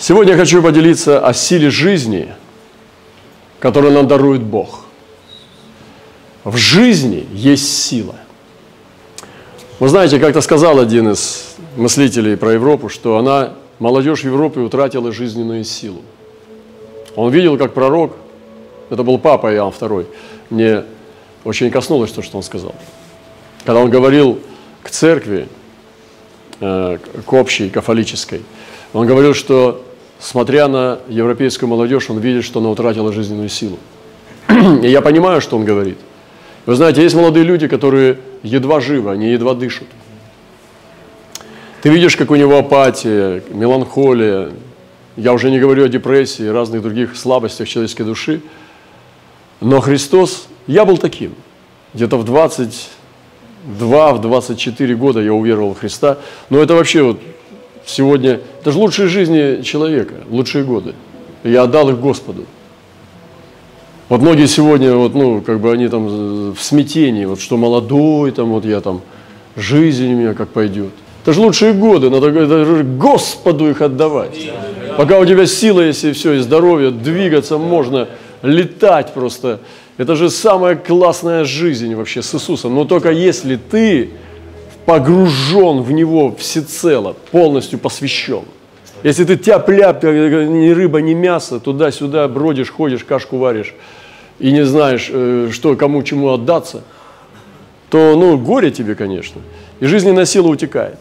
Сегодня 0.00 0.32
я 0.32 0.38
хочу 0.38 0.62
поделиться 0.62 1.20
о 1.20 1.34
силе 1.34 1.68
жизни, 1.68 2.32
которую 3.58 3.92
нам 3.92 4.08
дарует 4.08 4.40
Бог. 4.40 4.86
В 6.42 6.56
жизни 6.56 7.28
есть 7.34 7.84
сила. 7.84 8.14
Вы 9.78 9.88
знаете, 9.88 10.18
как-то 10.18 10.40
сказал 10.40 10.78
один 10.78 11.10
из 11.10 11.54
мыслителей 11.76 12.38
про 12.38 12.54
Европу, 12.54 12.88
что 12.88 13.18
она, 13.18 13.52
молодежь 13.78 14.24
Европы, 14.24 14.60
утратила 14.60 15.12
жизненную 15.12 15.64
силу. 15.64 16.00
Он 17.14 17.30
видел, 17.30 17.58
как 17.58 17.74
пророк, 17.74 18.16
это 18.88 19.02
был 19.02 19.18
папа 19.18 19.52
Иоанн 19.52 19.74
II, 19.78 20.06
мне 20.48 20.84
очень 21.44 21.70
коснулось 21.70 22.10
то, 22.10 22.22
что 22.22 22.38
он 22.38 22.42
сказал. 22.42 22.74
Когда 23.66 23.82
он 23.82 23.90
говорил 23.90 24.40
к 24.82 24.88
церкви, 24.88 25.46
э, 26.60 26.96
к 27.26 27.32
общей, 27.34 27.68
кафолической, 27.68 28.40
он 28.94 29.06
говорил, 29.06 29.34
что 29.34 29.84
смотря 30.20 30.68
на 30.68 31.00
европейскую 31.08 31.68
молодежь, 31.68 32.10
он 32.10 32.18
видит, 32.18 32.44
что 32.44 32.60
она 32.60 32.70
утратила 32.70 33.12
жизненную 33.12 33.48
силу. 33.48 33.78
И 34.82 34.88
я 34.88 35.00
понимаю, 35.00 35.40
что 35.40 35.56
он 35.56 35.64
говорит. 35.64 35.98
Вы 36.66 36.74
знаете, 36.74 37.02
есть 37.02 37.16
молодые 37.16 37.44
люди, 37.44 37.66
которые 37.66 38.18
едва 38.42 38.80
живы, 38.80 39.10
они 39.10 39.30
едва 39.30 39.54
дышат. 39.54 39.88
Ты 41.82 41.88
видишь, 41.88 42.16
как 42.16 42.30
у 42.30 42.36
него 42.36 42.58
апатия, 42.58 43.42
меланхолия. 43.48 44.50
Я 45.16 45.32
уже 45.32 45.50
не 45.50 45.58
говорю 45.58 45.84
о 45.84 45.88
депрессии 45.88 46.44
и 46.44 46.48
разных 46.48 46.82
других 46.82 47.16
слабостях 47.16 47.66
человеческой 47.68 48.02
души. 48.04 48.42
Но 49.60 49.80
Христос, 49.80 50.48
я 50.66 50.84
был 50.84 50.98
таким. 50.98 51.34
Где-то 51.94 52.18
в 52.18 52.24
22, 52.24 54.12
в 54.12 54.20
24 54.20 54.94
года 54.94 55.20
я 55.20 55.32
уверовал 55.32 55.74
в 55.74 55.80
Христа. 55.80 56.18
Но 56.50 56.58
это 56.58 56.74
вообще 56.74 57.02
вот 57.02 57.20
сегодня, 57.90 58.40
это 58.60 58.72
же 58.72 58.78
лучшие 58.78 59.08
жизни 59.08 59.62
человека, 59.62 60.14
лучшие 60.30 60.64
годы. 60.64 60.94
Я 61.44 61.62
отдал 61.62 61.90
их 61.90 62.00
Господу. 62.00 62.44
Вот 64.08 64.20
многие 64.20 64.46
сегодня, 64.46 64.94
вот, 64.94 65.14
ну, 65.14 65.40
как 65.40 65.60
бы 65.60 65.72
они 65.72 65.88
там 65.88 66.52
в 66.52 66.58
смятении, 66.60 67.24
вот 67.24 67.40
что 67.40 67.56
молодой, 67.56 68.32
там, 68.32 68.50
вот 68.50 68.64
я 68.64 68.80
там, 68.80 69.02
жизнь 69.56 70.12
у 70.12 70.16
меня 70.16 70.34
как 70.34 70.48
пойдет. 70.48 70.90
Это 71.22 71.32
же 71.32 71.40
лучшие 71.40 71.74
годы, 71.74 72.10
надо 72.10 72.32
даже 72.46 72.82
Господу 72.82 73.70
их 73.70 73.82
отдавать. 73.82 74.50
Пока 74.96 75.18
у 75.18 75.26
тебя 75.26 75.46
сила 75.46 75.80
есть 75.80 76.04
и 76.04 76.12
все, 76.12 76.32
и 76.34 76.38
здоровье, 76.38 76.90
двигаться 76.90 77.58
можно, 77.58 78.08
летать 78.42 79.12
просто. 79.12 79.60
Это 79.96 80.16
же 80.16 80.30
самая 80.30 80.76
классная 80.76 81.44
жизнь 81.44 81.94
вообще 81.94 82.22
с 82.22 82.34
Иисусом. 82.34 82.74
Но 82.74 82.84
только 82.84 83.10
если 83.10 83.56
ты 83.56 84.10
погружен 84.86 85.82
в 85.82 85.92
Него 85.92 86.34
всецело, 86.36 87.14
полностью 87.30 87.78
посвящен. 87.78 88.44
Если 89.02 89.24
ты 89.24 89.36
тяп-ляп, 89.36 90.02
ни 90.02 90.70
рыба, 90.70 91.00
ни 91.00 91.14
мясо, 91.14 91.58
туда-сюда 91.58 92.28
бродишь, 92.28 92.70
ходишь, 92.70 93.04
кашку 93.04 93.38
варишь, 93.38 93.74
и 94.38 94.52
не 94.52 94.64
знаешь, 94.64 95.08
э, 95.10 95.48
что, 95.52 95.74
кому, 95.76 96.02
чему 96.02 96.30
отдаться, 96.30 96.82
то, 97.88 98.14
ну, 98.16 98.36
горе 98.38 98.70
тебе, 98.70 98.94
конечно. 98.94 99.40
И 99.80 99.86
жизненная 99.86 100.26
сила 100.26 100.48
утекает. 100.48 100.98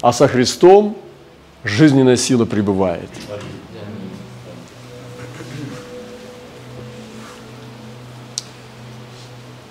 А 0.00 0.12
со 0.12 0.28
Христом 0.28 0.96
жизненная 1.64 2.16
сила 2.16 2.44
пребывает. 2.44 3.08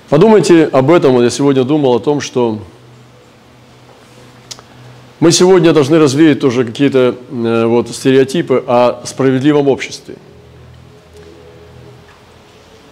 Подумайте 0.10 0.66
об 0.66 0.90
этом. 0.92 1.22
Я 1.22 1.30
сегодня 1.30 1.64
думал 1.64 1.96
о 1.96 2.00
том, 2.00 2.22
что 2.22 2.60
мы 5.20 5.32
сегодня 5.32 5.74
должны 5.74 6.00
развеять 6.00 6.40
тоже 6.40 6.64
какие-то 6.64 7.16
э, 7.30 7.66
вот, 7.66 7.90
стереотипы 7.90 8.64
о 8.68 9.02
справедливом 9.06 9.68
обществе– 9.68 10.16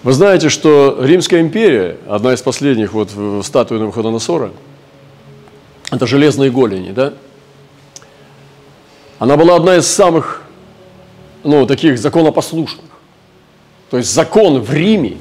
вы 0.06 0.14
знаете, 0.14 0.50
что 0.50 1.00
Римская 1.02 1.42
империя, 1.42 1.98
одна 2.08 2.36
из 2.36 2.42
последних 2.44 2.94
вот 2.94 3.10
статуи 3.44 3.80
Навуходоносора, 3.80 4.52
это 5.90 6.06
железные 6.06 6.52
голени, 6.52 6.92
да? 6.92 7.14
Она 9.18 9.36
была 9.36 9.56
одна 9.56 9.78
из 9.78 9.88
самых, 9.88 10.44
ну, 11.44 11.66
таких 11.66 11.98
законопослушных. 11.98 12.86
То 13.90 13.98
есть 13.98 14.14
закон 14.14 14.60
в 14.60 14.72
Риме 14.72 15.18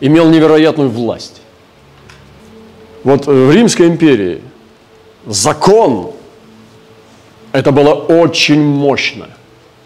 имел 0.00 0.28
невероятную 0.28 0.90
власть. 0.90 1.40
Вот 3.04 3.26
в 3.26 3.50
Римской 3.50 3.86
империи 3.86 4.42
закон 5.26 6.12
это 7.52 7.72
было 7.72 7.94
очень 7.94 8.62
мощно 8.62 9.28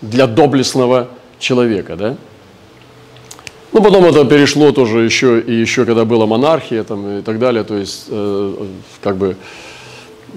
для 0.01 0.27
доблестного 0.27 1.09
человека, 1.39 1.97
да? 1.97 2.17
Ну, 3.73 3.83
потом 3.83 4.05
это 4.05 4.25
перешло 4.25 4.73
тоже 4.73 5.01
еще 5.01 5.41
и 5.41 5.53
еще, 5.53 5.85
когда 5.85 6.05
была 6.05 6.27
монархия 6.27 6.83
там, 6.83 7.19
и 7.19 7.23
так 7.23 7.39
далее, 7.39 7.63
то 7.63 7.77
есть 7.77 8.07
э, 8.09 8.67
как 9.01 9.17
бы 9.17 9.37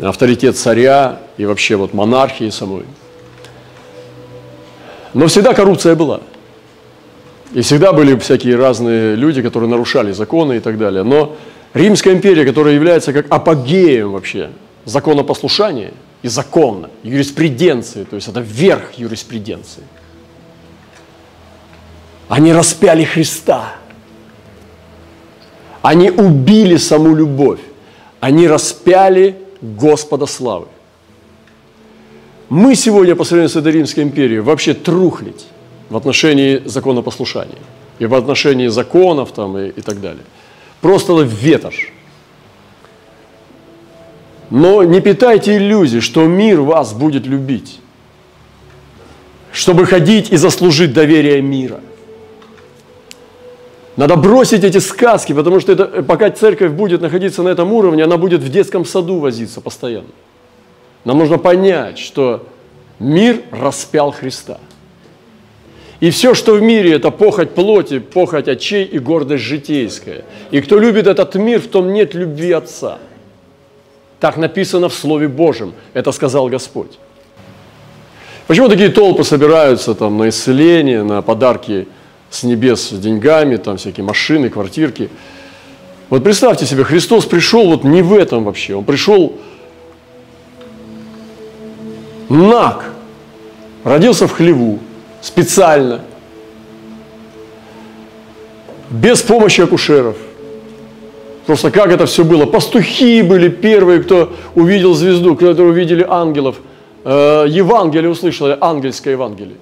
авторитет 0.01 0.57
царя 0.57 1.19
и 1.38 1.45
вообще 1.45 1.75
вот 1.75 1.94
монархии 1.94 2.50
самой. 2.50 2.83
Но 5.13 5.28
всегда 5.28 5.53
коррупция 5.53 5.95
была. 5.95 6.22
И 7.53 7.62
всегда 7.62 7.94
были 7.94 8.18
всякие 8.18 8.56
разные 8.56 9.16
люди, 9.16 9.41
которые 9.41 9.69
нарушали 9.69 10.12
законы 10.12 10.58
и 10.58 10.59
так 10.59 10.78
далее. 10.78 11.03
Но 11.03 11.36
Римская 11.74 12.14
империя, 12.14 12.46
которая 12.46 12.74
является 12.74 13.14
как 13.14 13.28
апогеем 13.30 14.12
вообще 14.12 14.50
законопослушания 14.86 15.92
и 16.24 16.28
закона, 16.28 16.90
юриспруденции, 17.03 18.03
то 18.03 18.16
есть 18.16 18.28
это 18.28 18.40
верх 18.40 18.94
юриспруденции– 18.97 19.84
они 22.34 22.52
распяли 22.53 23.03
Христа. 23.03 23.75
Они 25.84 26.09
убили 26.09 26.78
саму 26.78 27.16
любовь. 27.16 27.59
Они 28.19 28.47
распяли 28.47 29.38
Господа 29.62 30.25
славы. 30.25 30.68
Мы 32.50 32.75
сегодня, 32.75 33.16
по 33.16 33.24
сравнению 33.24 33.50
с 33.50 33.56
этой 33.56 33.72
Римской 33.72 34.03
империей, 34.03 34.40
вообще 34.40 34.74
трухлить 34.74 35.46
в 35.89 35.97
отношении 35.97 36.61
законопослушания 36.66 37.59
и 37.99 38.05
в 38.05 38.13
отношении 38.13 38.67
законов 38.67 39.31
там 39.31 39.57
и, 39.57 39.69
и 39.69 39.81
так 39.81 40.01
далее. 40.01 40.23
Просто 40.81 41.13
ветошь. 41.21 41.91
Но 44.49 44.83
не 44.83 45.01
питайте 45.01 45.57
иллюзий, 45.57 46.01
что 46.01 46.25
мир 46.25 46.61
вас 46.61 46.94
будет 46.94 47.25
любить, 47.25 47.79
чтобы 49.51 49.85
ходить 49.85 50.31
и 50.31 50.38
заслужить 50.38 50.94
доверие 50.94 51.41
мира– 51.41 51.79
надо 53.95 54.15
бросить 54.15 54.63
эти 54.63 54.79
сказки, 54.79 55.33
потому 55.33 55.59
что 55.59 55.71
это, 55.71 56.01
пока 56.03 56.31
церковь 56.31 56.71
будет 56.71 57.01
находиться 57.01 57.44
на 57.44 57.50
этом 57.50 57.71
уровне, 57.71 58.03
она 58.03 58.17
будет 58.17 58.41
в 58.41 58.50
детском 58.50 58.85
саду 58.85 59.19
возиться 59.19 59.61
постоянно. 59.61 60.07
Нам 61.05 61.19
нужно 61.19 61.38
понять, 61.38 62.00
что 62.00 62.47
мир 63.00 63.41
распял 63.51 64.11
Христа. 64.11 64.59
И 66.03 66.09
все, 66.09 66.34
что 66.34 66.56
в 66.56 66.62
мире, 66.62 66.91
это 66.91 67.12
похоть 67.12 67.52
плоти, 67.52 68.00
похоть 68.00 68.50
очей 68.50 68.84
и 68.84 69.00
гордость 69.00 69.46
житейская. 69.46 70.25
И 70.52 70.59
кто 70.59 70.78
любит 70.78 71.08
этот 71.08 71.34
мир, 71.36 71.62
в 71.62 71.68
том 71.68 71.94
нет 71.94 72.14
любви 72.14 72.52
Отца. 72.52 73.00
Так 74.19 74.36
написано 74.36 74.90
в 74.90 74.94
Слове 74.94 75.30
Божьем, 75.30 75.72
это 75.94 76.12
сказал 76.12 76.50
Господь. 76.50 77.00
Почему 78.47 78.68
такие 78.68 78.90
толпы 78.90 79.24
собираются 79.24 79.96
там 79.96 80.18
на 80.18 80.28
исцеление, 80.28 81.03
на 81.03 81.22
подарки 81.22 81.88
с 82.30 82.44
небес 82.44 82.90
с 82.90 83.00
деньгами, 83.00 83.56
там 83.56 83.78
всякие 83.78 84.06
машины, 84.06 84.50
квартирки. 84.50 85.09
Вот 86.09 86.22
представьте 86.22 86.66
себе, 86.66 86.84
Христос 86.84 87.25
пришел 87.25 87.68
вот 87.68 87.86
не 87.86 88.02
в 88.02 88.13
этом 88.13 88.44
вообще, 88.44 88.75
Он 88.75 88.84
пришел 88.84 89.38
наг, 92.28 92.92
родился 93.86 94.27
в 94.27 94.33
хлеву, 94.33 94.80
специально, 95.24 96.02
без 98.90 99.22
помощи 99.22 99.62
акушеров. 99.62 100.18
Просто 101.46 101.72
как 101.72 101.92
это 101.92 102.06
все 102.06 102.24
было? 102.24 102.46
Пастухи 102.46 103.22
были 103.22 103.50
первые, 103.50 104.04
кто 104.04 104.34
увидел 104.54 104.94
звезду, 104.94 105.36
кто 105.36 105.52
увидели 105.52 106.06
ангелов. 106.08 106.58
Э, 107.06 107.46
Евангелие 107.48 108.10
услышали, 108.10 108.58
ангельское 108.60 109.14
Евангелие. 109.14 109.56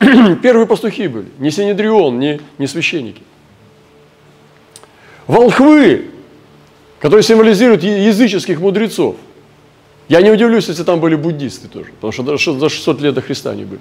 Первые 0.42 0.66
пастухи 0.66 1.06
были, 1.06 1.26
не 1.38 1.50
Синедрион, 1.50 2.18
не, 2.18 2.40
не 2.58 2.66
священники. 2.66 3.22
Волхвы, 5.26 6.06
которые 6.98 7.22
символизируют 7.22 7.82
языческих 7.82 8.58
мудрецов. 8.58 9.16
Я 10.08 10.20
не 10.20 10.30
удивлюсь, 10.30 10.68
если 10.68 10.82
там 10.82 10.98
были 10.98 11.14
буддисты 11.14 11.68
тоже, 11.68 11.90
потому 12.00 12.38
что 12.38 12.58
за 12.58 12.68
600 12.68 13.00
лет 13.02 13.14
до 13.14 13.20
Христа 13.20 13.50
они 13.50 13.64
были. 13.64 13.80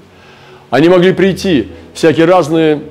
Они 0.71 0.87
могли 0.87 1.13
прийти, 1.13 1.67
всякие 1.93 2.25
разные 2.25 2.81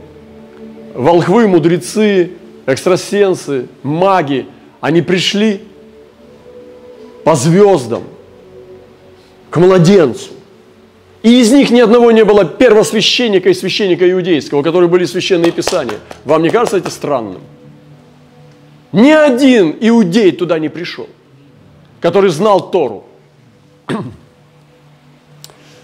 волхвы, 0.95 1.49
мудрецы, 1.49 2.33
экстрасенсы, 2.67 3.69
маги. 3.83 4.47
Они 4.83 5.01
пришли 5.01 5.63
по 7.25 7.35
звездам 7.35 8.05
к 9.51 9.57
младенцу 9.59 10.31
И 11.23 11.41
из 11.41 11.53
них 11.53 11.71
ни 11.71 11.81
одного 11.81 12.11
не 12.13 12.25
было 12.25 12.45
первосвященника 12.45 13.49
и 13.49 13.55
священника 13.55 14.11
иудейского, 14.11 14.63
которые 14.63 14.89
были 14.89 15.07
священные 15.07 15.51
писания. 15.51 15.99
Вам 16.25 16.43
не 16.43 16.51
кажется 16.51 16.77
это 16.77 16.91
странным? 16.91 17.41
Ни 18.93 19.11
один 19.11 19.75
иудей 19.81 20.33
туда 20.33 20.59
не 20.59 20.69
пришел, 20.69 21.09
который 22.01 22.31
знал 22.31 22.71
Тору. 22.71 23.05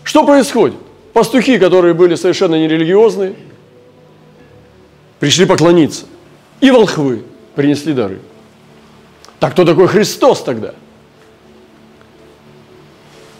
Что 0.04 0.24
происходит? 0.24 0.76
Пастухи, 1.16 1.58
которые 1.58 1.94
были 1.94 2.14
совершенно 2.14 2.56
нерелигиозные, 2.56 3.36
пришли 5.18 5.46
поклониться. 5.46 6.04
И 6.60 6.70
волхвы 6.70 7.22
принесли 7.54 7.94
дары. 7.94 8.20
Так 9.40 9.52
кто 9.52 9.64
такой 9.64 9.88
Христос 9.88 10.42
тогда? 10.42 10.74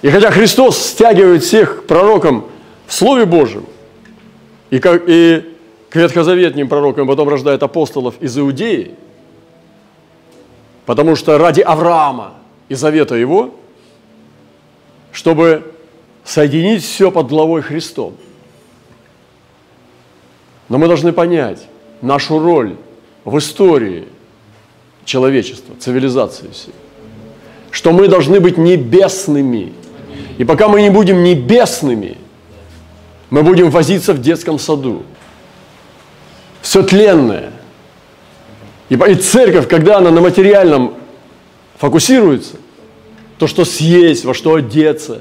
И 0.01 0.09
хотя 0.09 0.31
Христос 0.31 0.79
стягивает 0.79 1.43
всех 1.43 1.85
пророкам 1.85 2.47
в 2.87 2.95
Слове 2.95 3.27
Божьем, 3.27 3.67
и, 4.71 4.79
как, 4.79 5.03
и 5.07 5.45
к 5.91 5.97
ветхозаветним 5.97 6.71
пророкам 6.71 7.07
потом 7.07 7.29
рождает 7.29 7.63
апостолов 7.63 8.15
из 8.21 8.39
Иудеи, 8.39 8.95
потому 10.87 11.15
что 11.15 11.37
ради 11.37 11.61
Авраама 11.61 12.33
и 12.71 12.75
завета 12.75 13.17
его, 13.17 13.55
чтобы 15.13 15.76
соединить 16.27 16.83
все 16.83 17.11
под 17.11 17.29
главой 17.29 17.63
Христом. 17.63 18.15
Но 20.69 20.77
мы 20.77 20.89
должны 20.89 21.13
понять 21.13 21.67
нашу 22.03 22.41
роль 22.41 22.77
в 23.25 23.39
истории 23.39 24.09
человечества, 25.05 25.77
цивилизации 25.79 26.49
всей. 26.53 26.75
Что 27.71 27.93
мы 27.93 28.09
должны 28.09 28.41
быть 28.41 28.59
небесными. 28.59 29.73
И 30.39 30.45
пока 30.45 30.67
мы 30.69 30.83
не 30.83 30.91
будем 30.91 31.23
небесными, 31.23 32.19
мы 33.31 33.43
будем 33.43 33.71
возиться 33.71 34.13
в 34.13 34.21
детском 34.21 34.59
саду. 34.59 35.05
Все 36.61 36.83
тленное. 36.83 37.53
И, 38.89 38.95
и 38.95 39.15
церковь, 39.15 39.69
когда 39.69 39.99
она 39.99 40.11
на 40.11 40.21
материальном 40.21 40.95
фокусируется, 41.79 42.57
то, 43.39 43.47
что 43.47 43.65
съесть, 43.65 44.25
во 44.25 44.35
что 44.35 44.55
одеться, 44.55 45.21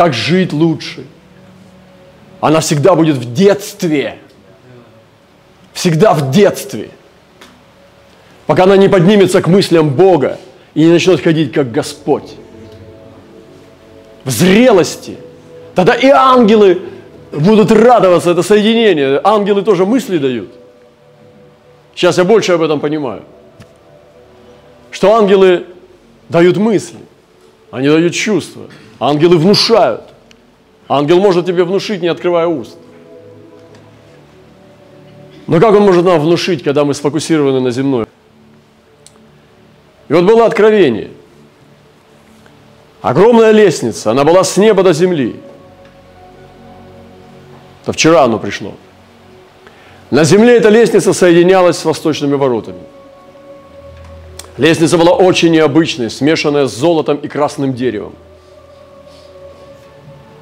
как 0.00 0.14
жить 0.14 0.52
лучше, 0.52 1.04
она 2.40 2.60
всегда 2.60 2.94
будет 2.94 3.16
в 3.16 3.34
детстве. 3.34 4.16
Всегда 5.72 6.14
в 6.14 6.30
детстве– 6.30 6.90
пока 8.50 8.64
она 8.64 8.76
не 8.76 8.88
поднимется 8.88 9.40
к 9.40 9.46
мыслям 9.46 9.90
Бога 9.90 10.38
и 10.74 10.80
не 10.80 10.90
начнет 10.90 11.20
ходить 11.20 11.52
как 11.52 11.70
Господь. 11.70 12.34
В 14.24 14.30
зрелости. 14.30 15.18
Тогда 15.76 15.94
и 15.94 16.08
ангелы 16.08 16.82
будут 17.30 17.70
радоваться, 17.70 18.32
это 18.32 18.42
соединение. 18.42 19.20
Ангелы 19.22 19.62
тоже 19.62 19.86
мысли 19.86 20.18
дают. 20.18 20.50
Сейчас 21.94 22.18
я 22.18 22.24
больше 22.24 22.50
об 22.50 22.62
этом 22.62 22.80
понимаю. 22.80 23.22
Что 24.90 25.14
ангелы 25.14 25.66
дают 26.28 26.56
мысли, 26.56 26.98
они 27.70 27.86
дают 27.88 28.14
чувства. 28.14 28.64
Ангелы 29.00 29.38
внушают. 29.38 30.02
Ангел 30.86 31.20
может 31.20 31.46
тебе 31.46 31.64
внушить, 31.64 32.02
не 32.02 32.08
открывая 32.08 32.46
уст. 32.46 32.76
Но 35.46 35.58
как 35.58 35.74
он 35.74 35.82
может 35.82 36.04
нам 36.04 36.20
внушить, 36.20 36.62
когда 36.62 36.84
мы 36.84 36.94
сфокусированы 36.94 37.60
на 37.60 37.70
земной? 37.70 38.06
И 40.08 40.12
вот 40.12 40.24
было 40.24 40.44
откровение. 40.44 41.10
Огромная 43.00 43.52
лестница, 43.52 44.10
она 44.10 44.24
была 44.24 44.44
с 44.44 44.56
неба 44.58 44.82
до 44.82 44.92
земли. 44.92 45.36
Это 47.82 47.92
вчера 47.92 48.24
оно 48.24 48.38
пришло. 48.38 48.74
На 50.10 50.24
земле 50.24 50.56
эта 50.56 50.68
лестница 50.68 51.14
соединялась 51.14 51.78
с 51.78 51.84
восточными 51.84 52.34
воротами. 52.34 52.82
Лестница 54.58 54.98
была 54.98 55.12
очень 55.12 55.52
необычной, 55.52 56.10
смешанная 56.10 56.66
с 56.66 56.76
золотом 56.76 57.16
и 57.16 57.28
красным 57.28 57.72
деревом. 57.72 58.14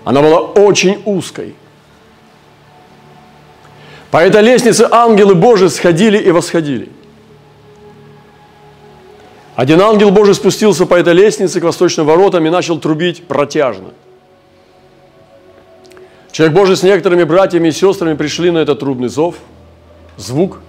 Она 0.08 0.22
была 0.22 0.40
очень 0.40 1.02
узкой. 1.04 1.54
По 4.10 4.16
этой 4.16 4.40
лестнице 4.40 4.88
ангелы 4.90 5.34
Божии 5.34 5.68
сходили 5.68 6.16
и 6.16 6.30
восходили. 6.30 6.88
Один 9.54 9.82
ангел 9.82 10.10
Божий 10.10 10.32
спустился 10.34 10.86
по 10.86 10.94
этой 10.94 11.12
лестнице 11.12 11.60
к 11.60 11.64
восточным 11.64 12.06
воротам 12.06 12.46
и 12.46 12.48
начал 12.48 12.80
трубить 12.80 13.26
протяжно. 13.26 13.90
Человек 16.32 16.56
Божий 16.56 16.76
с 16.78 16.82
некоторыми 16.82 17.24
братьями 17.24 17.68
и 17.68 17.72
сестрами 17.72 18.14
пришли 18.14 18.50
на 18.50 18.60
этот 18.60 18.80
трубный 18.80 19.08
зов, 19.08 19.34
звук, 20.16 20.60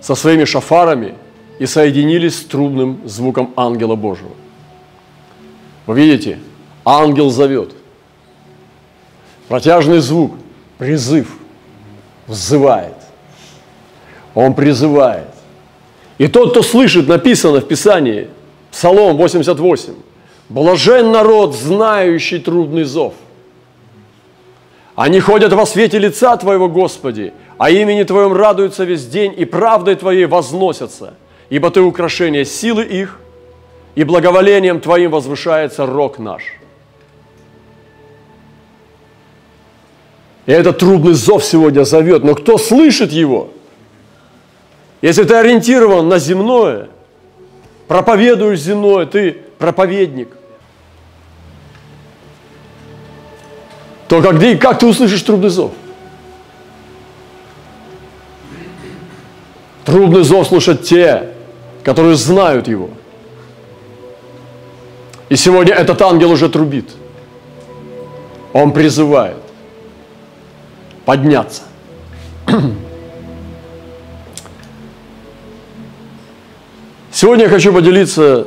со 0.00 0.14
своими 0.14 0.44
шафарами 0.44 1.16
и 1.58 1.66
соединились 1.66 2.38
с 2.38 2.44
трубным 2.44 3.00
звуком 3.06 3.52
ангела 3.56 3.96
Божьего. 3.96 4.36
Вы 5.86 5.96
видите, 5.96 6.38
ангел 6.84 7.28
зовет. 7.28 7.81
Протяжный 9.48 9.98
звук, 9.98 10.32
призыв, 10.78 11.36
взывает. 12.26 12.94
Он 14.34 14.54
призывает. 14.54 15.28
И 16.18 16.28
тот, 16.28 16.52
кто 16.52 16.62
слышит, 16.62 17.08
написано 17.08 17.60
в 17.60 17.66
Писании, 17.66 18.28
Псалом 18.70 19.16
88, 19.16 19.94
«Блажен 20.48 21.12
народ, 21.12 21.54
знающий 21.54 22.38
трудный 22.38 22.84
зов». 22.84 23.14
Они 24.94 25.20
ходят 25.20 25.52
во 25.52 25.66
свете 25.66 25.98
лица 25.98 26.36
Твоего, 26.36 26.68
Господи, 26.68 27.32
а 27.58 27.70
имени 27.70 28.02
Твоем 28.02 28.32
радуются 28.32 28.84
весь 28.84 29.06
день, 29.06 29.34
и 29.36 29.44
правдой 29.44 29.96
Твоей 29.96 30.26
возносятся, 30.26 31.14
ибо 31.48 31.70
Ты 31.70 31.80
украшение 31.80 32.44
силы 32.44 32.84
их, 32.84 33.18
и 33.94 34.04
благоволением 34.04 34.80
Твоим 34.80 35.10
возвышается 35.10 35.86
рок 35.86 36.18
наш. 36.18 36.42
И 40.46 40.52
этот 40.52 40.78
трудный 40.78 41.14
зов 41.14 41.44
сегодня 41.44 41.84
зовет, 41.84 42.24
но 42.24 42.34
кто 42.34 42.58
слышит 42.58 43.12
его– 43.12 43.50
если 45.02 45.24
ты 45.24 45.34
ориентирован 45.34 46.08
на 46.08 46.20
земное, 46.20 46.88
проповедуешь 47.88 48.60
земное, 48.60 49.04
ты 49.04 49.32
проповедник, 49.58 50.28
то 54.06 54.22
как, 54.22 54.38
как 54.60 54.78
ты 54.78 54.86
услышишь 54.86 55.22
трубный 55.22 55.48
зов? 55.48 55.72
Трубный 59.84 60.22
зов 60.22 60.46
слушают 60.46 60.84
те, 60.84 61.30
которые 61.82 62.14
знают 62.14 62.68
его. 62.68 62.90
И 65.28 65.34
сегодня 65.34 65.74
этот 65.74 66.00
ангел 66.00 66.30
уже 66.30 66.48
трубит. 66.48 66.90
Он 68.52 68.70
призывает 68.70 69.41
подняться. 71.04 71.62
Сегодня 77.10 77.44
я 77.44 77.50
хочу 77.50 77.72
поделиться 77.72 78.46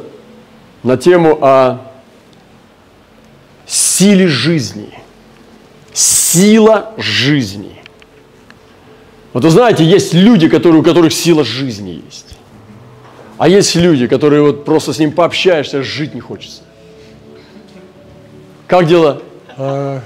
на 0.84 0.98
тему 0.98 1.38
о 1.42 1.80
силе 3.66 4.28
жизни. 4.28 4.90
Сила 5.94 6.94
жизни. 6.98 7.82
Вот 9.34 9.44
вы 9.44 9.50
знаете, 9.50 9.84
есть 9.86 10.14
люди, 10.14 10.50
которые, 10.50 10.82
у 10.82 10.84
которых 10.84 11.14
сила 11.14 11.44
жизни 11.44 12.02
есть. 12.06 12.38
А 13.38 13.48
есть 13.48 13.76
люди, 13.76 14.08
которые 14.08 14.42
вот 14.42 14.66
просто 14.66 14.94
с 14.94 15.00
ним 15.00 15.12
пообщаешься, 15.12 15.84
жить 15.84 16.14
не 16.14 16.22
хочется. 16.22 16.64
Как 18.68 18.88
дела? 18.88 19.22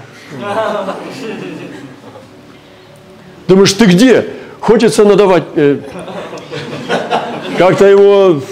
Думаешь, 3.49 3.73
ты 3.73 3.85
где? 3.85 4.29
Хочется 4.59 5.03
надавать 5.03 5.43
э, 5.55 5.79
как-то 7.57 7.87
его 7.87 8.43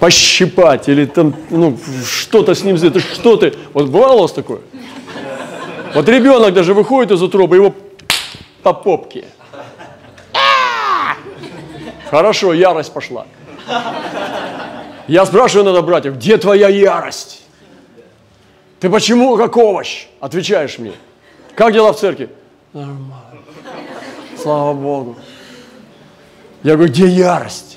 пощипать 0.00 0.88
или 0.88 1.06
там, 1.06 1.32
ну, 1.50 1.78
что-то 2.04 2.56
с 2.56 2.64
ним 2.64 2.76
сделать. 2.78 3.00
Что 3.00 3.36
ты? 3.36 3.54
Вот 3.72 3.88
бывало 3.88 4.16
у 4.16 4.22
вас 4.22 4.32
такое? 4.32 4.58
Вот 5.94 6.08
ребенок 6.08 6.52
даже 6.52 6.74
выходит 6.74 7.12
из 7.12 7.22
утробы, 7.22 7.54
его 7.54 7.76
по 8.64 8.72
попке. 8.72 9.24
Хорошо, 12.10 12.54
ярость 12.54 12.92
пошла. 12.92 13.28
Я 15.06 15.24
спрашиваю 15.26 15.64
иногда 15.64 15.82
братьев, 15.82 16.16
где 16.16 16.38
твоя 16.38 16.68
ярость? 16.68 17.44
Ты 18.80 18.90
почему 18.90 19.36
как 19.36 19.56
овощ? 19.56 20.06
Отвечаешь 20.18 20.76
мне. 20.80 20.92
Как 21.54 21.72
дела 21.72 21.92
в 21.92 22.00
церкви? 22.00 22.30
Нормально. 22.72 23.25
Слава 24.40 24.74
Богу. 24.74 25.16
Я 26.62 26.74
говорю, 26.74 26.92
где 26.92 27.06
ярость? 27.06 27.76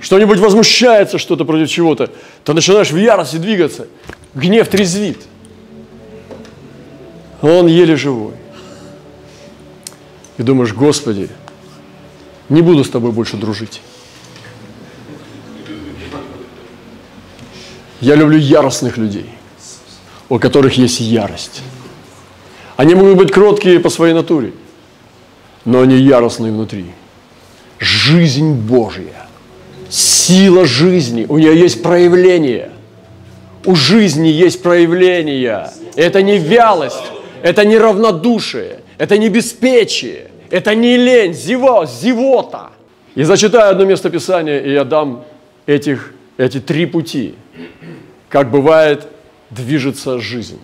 что-нибудь 0.00 0.38
возмущается 0.38 1.18
что-то 1.18 1.44
против 1.44 1.68
чего-то, 1.68 2.10
то 2.44 2.52
начинаешь 2.52 2.90
в 2.90 2.96
ярости 2.96 3.36
двигаться. 3.36 3.86
Гнев 4.34 4.68
трезвит. 4.68 5.18
Он 7.42 7.66
еле 7.66 7.96
живой. 7.96 8.34
И 10.36 10.42
думаешь, 10.42 10.72
Господи, 10.72 11.28
не 12.48 12.62
буду 12.62 12.84
с 12.84 12.90
тобой 12.90 13.12
больше 13.12 13.36
дружить. 13.36 13.80
Я 18.00 18.14
люблю 18.14 18.38
яростных 18.38 18.96
людей, 18.96 19.28
у 20.28 20.38
которых 20.38 20.76
есть 20.76 21.00
ярость. 21.00 21.62
Они 22.76 22.94
могут 22.94 23.16
быть 23.16 23.32
кроткие 23.32 23.80
по 23.80 23.90
своей 23.90 24.14
натуре, 24.14 24.52
но 25.68 25.82
они 25.82 25.96
яростные 25.96 26.50
внутри. 26.50 26.86
Жизнь 27.78 28.54
Божья, 28.54 29.26
сила 29.90 30.64
жизни, 30.64 31.26
у 31.28 31.36
нее 31.36 31.60
есть 31.60 31.82
проявление. 31.82 32.70
У 33.66 33.74
жизни 33.76 34.28
есть 34.28 34.62
проявление. 34.62 35.68
Это 35.94 36.22
не 36.22 36.38
вялость, 36.38 37.12
это 37.42 37.66
не 37.66 37.76
равнодушие, 37.76 38.80
это 38.96 39.18
не 39.18 39.28
беспечие, 39.28 40.30
это 40.48 40.74
не 40.74 40.96
лень, 40.96 41.34
зево, 41.34 41.84
зевота. 41.84 42.70
И 43.14 43.24
зачитаю 43.24 43.72
одно 43.72 43.84
место 43.84 44.08
Писания, 44.08 44.60
и 44.60 44.72
я 44.72 44.84
дам 44.84 45.22
этих, 45.66 46.14
эти 46.38 46.60
три 46.60 46.86
пути, 46.86 47.34
как 48.30 48.50
бывает 48.50 49.06
движется 49.50 50.18
жизнь. 50.18 50.60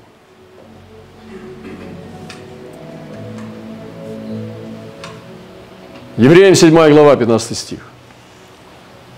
Евреям 6.17 6.55
7 6.55 6.71
глава, 6.71 7.17
15 7.17 7.59
стих. 7.59 7.81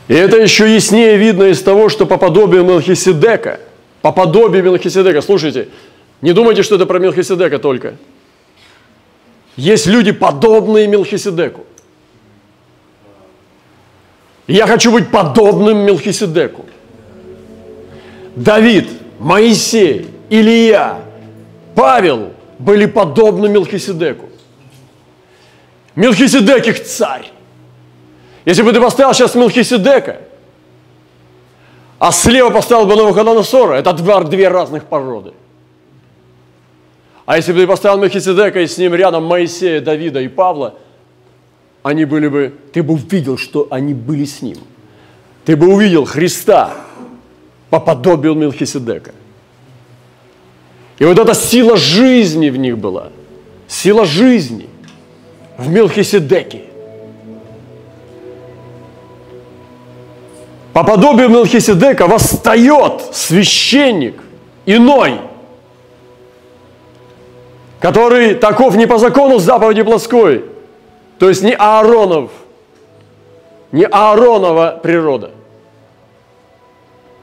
И 0.08 0.14
это 0.14 0.36
еще 0.36 0.72
яснее 0.72 1.16
видно 1.16 1.44
из 1.44 1.60
того, 1.62 1.88
что 1.88 2.06
по 2.06 2.16
подобию 2.16 2.64
Мелхиседека, 2.64 3.60
по 4.02 4.12
подобию 4.12 4.62
Мелхиседека, 4.64 5.20
слушайте, 5.20 5.68
не 6.22 6.32
думайте, 6.32 6.62
что 6.62 6.76
это 6.76 6.86
про 6.86 6.98
Мелхиседека 6.98 7.58
только. 7.58 7.96
Есть 9.56 9.86
люди, 9.86 10.12
подобные 10.12 10.86
Мелхиседеку. 10.86 11.66
Я 14.46 14.66
хочу 14.66 14.92
быть 14.92 15.10
подобным 15.10 15.78
Мелхиседеку. 15.78 16.66
Давид, 18.36 18.88
Моисей, 19.18 20.06
Илья, 20.30 21.00
Павел 21.74 22.32
были 22.58 22.86
подобны 22.86 23.48
Мелхиседеку. 23.48 24.28
Мелхиседек 25.96 26.66
их 26.68 26.84
царь. 26.84 27.32
Если 28.44 28.62
бы 28.62 28.72
ты 28.72 28.80
поставил 28.80 29.12
сейчас 29.14 29.34
Мелхиседека, 29.34 30.20
а 31.98 32.12
слева 32.12 32.50
поставил 32.50 32.86
бы 32.86 32.94
Навуходоносора, 32.94 33.74
это 33.74 33.94
два, 33.94 34.22
две 34.22 34.48
разных 34.48 34.84
породы. 34.84 35.32
А 37.24 37.36
если 37.36 37.52
бы 37.52 37.60
ты 37.60 37.66
поставил 37.66 37.98
Мелхиседека 37.98 38.60
и 38.60 38.66
с 38.66 38.76
ним 38.76 38.94
рядом 38.94 39.24
Моисея, 39.24 39.80
Давида 39.80 40.20
и 40.20 40.28
Павла, 40.28 40.74
они 41.82 42.04
были 42.04 42.28
бы, 42.28 42.54
ты 42.72 42.82
бы 42.82 42.94
увидел, 42.94 43.38
что 43.38 43.66
они 43.70 43.94
были 43.94 44.26
с 44.26 44.42
ним. 44.42 44.58
Ты 45.46 45.56
бы 45.56 45.66
увидел 45.72 46.04
Христа 46.04 46.74
по 47.70 47.80
подобию 47.80 48.34
Мелхиседека. 48.34 49.12
И 50.98 51.04
вот 51.04 51.18
эта 51.18 51.34
сила 51.34 51.76
жизни 51.76 52.50
в 52.50 52.58
них 52.58 52.76
была. 52.76 53.08
Сила 53.66 54.04
жизни– 54.04 54.68
в 55.58 55.68
Мелхиседеке. 55.68 56.62
По 60.72 60.84
подобию 60.84 61.30
Мелхиседека 61.30 62.06
восстает 62.06 63.02
священник 63.12 64.20
иной, 64.66 65.20
который 67.80 68.34
таков 68.34 68.76
не 68.76 68.86
по 68.86 68.98
закону 68.98 69.38
заповеди 69.38 69.82
плоской, 69.82 70.44
то 71.18 71.30
есть 71.30 71.42
не 71.42 71.54
Ааронов, 71.54 72.30
не 73.72 73.84
Ааронова 73.86 74.78
природа, 74.82 75.30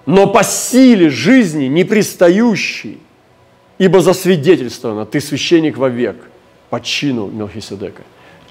но 0.08 0.26
по 0.26 0.44
силе 0.44 1.10
жизни 1.10 1.66
не 1.66 1.84
пристающий, 1.84 3.00
ибо 3.78 4.02
засвидетельствовано, 4.02 5.06
ты 5.06 5.22
священник 5.22 5.78
вовек 5.78 6.16
по 6.72 6.82
чину 6.82 7.28
Мелхиседека 7.28 8.02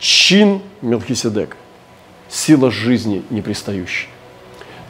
чин 0.02 0.60
Мелхиседека, 0.82 1.56
сила 2.28 2.72
жизни 2.72 3.22
непристающая. 3.30 4.08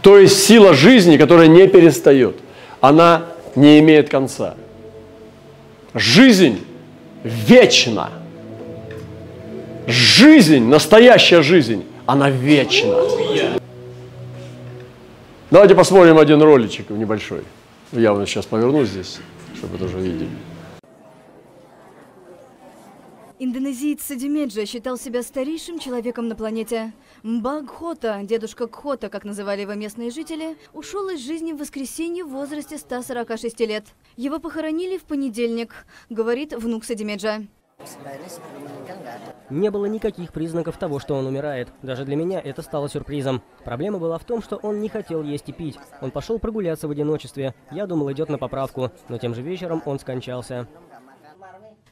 То 0.00 0.18
есть 0.18 0.42
сила 0.44 0.72
жизни, 0.72 1.18
которая 1.18 1.48
не 1.48 1.68
перестает, 1.68 2.36
она 2.80 3.26
не 3.54 3.78
имеет 3.80 4.08
конца. 4.08 4.56
Жизнь 5.92 6.64
вечна. 7.22 8.10
Жизнь, 9.86 10.64
настоящая 10.64 11.42
жизнь, 11.42 11.84
она 12.06 12.30
вечна. 12.30 12.96
Давайте 15.50 15.74
посмотрим 15.74 16.16
один 16.18 16.40
роличек 16.40 16.88
небольшой. 16.88 17.42
Я 17.92 18.14
вот 18.14 18.26
сейчас 18.26 18.46
повернусь 18.46 18.88
здесь, 18.88 19.18
чтобы 19.58 19.76
тоже 19.76 19.98
видели. 19.98 20.30
Индонезиец 23.44 24.00
Садимеджа 24.02 24.64
считал 24.66 24.96
себя 24.96 25.20
старейшим 25.24 25.80
человеком 25.80 26.28
на 26.28 26.36
планете. 26.36 26.92
Мбагхота, 27.24 28.20
дедушка 28.22 28.68
Кхота, 28.68 29.08
как 29.08 29.24
называли 29.24 29.62
его 29.62 29.74
местные 29.74 30.12
жители, 30.12 30.56
ушел 30.72 31.08
из 31.08 31.26
жизни 31.26 31.52
в 31.52 31.56
воскресенье 31.56 32.22
в 32.22 32.28
возрасте 32.28 32.78
146 32.78 33.58
лет. 33.62 33.84
Его 34.16 34.38
похоронили 34.38 34.96
в 34.96 35.02
понедельник, 35.02 35.86
говорит 36.08 36.52
внук 36.52 36.84
Садимеджа. 36.84 37.40
Не 39.50 39.72
было 39.72 39.86
никаких 39.86 40.32
признаков 40.32 40.76
того, 40.76 41.00
что 41.00 41.16
он 41.16 41.26
умирает. 41.26 41.66
Даже 41.82 42.04
для 42.04 42.14
меня 42.14 42.40
это 42.40 42.62
стало 42.62 42.88
сюрпризом. 42.88 43.42
Проблема 43.64 43.98
была 43.98 44.18
в 44.18 44.24
том, 44.24 44.40
что 44.40 44.54
он 44.54 44.80
не 44.80 44.88
хотел 44.88 45.24
есть 45.24 45.48
и 45.48 45.52
пить. 45.52 45.80
Он 46.00 46.12
пошел 46.12 46.38
прогуляться 46.38 46.86
в 46.86 46.92
одиночестве. 46.92 47.56
Я 47.72 47.88
думал, 47.88 48.12
идет 48.12 48.28
на 48.28 48.38
поправку, 48.38 48.92
но 49.08 49.18
тем 49.18 49.34
же 49.34 49.42
вечером 49.42 49.82
он 49.84 49.98
скончался. 49.98 50.68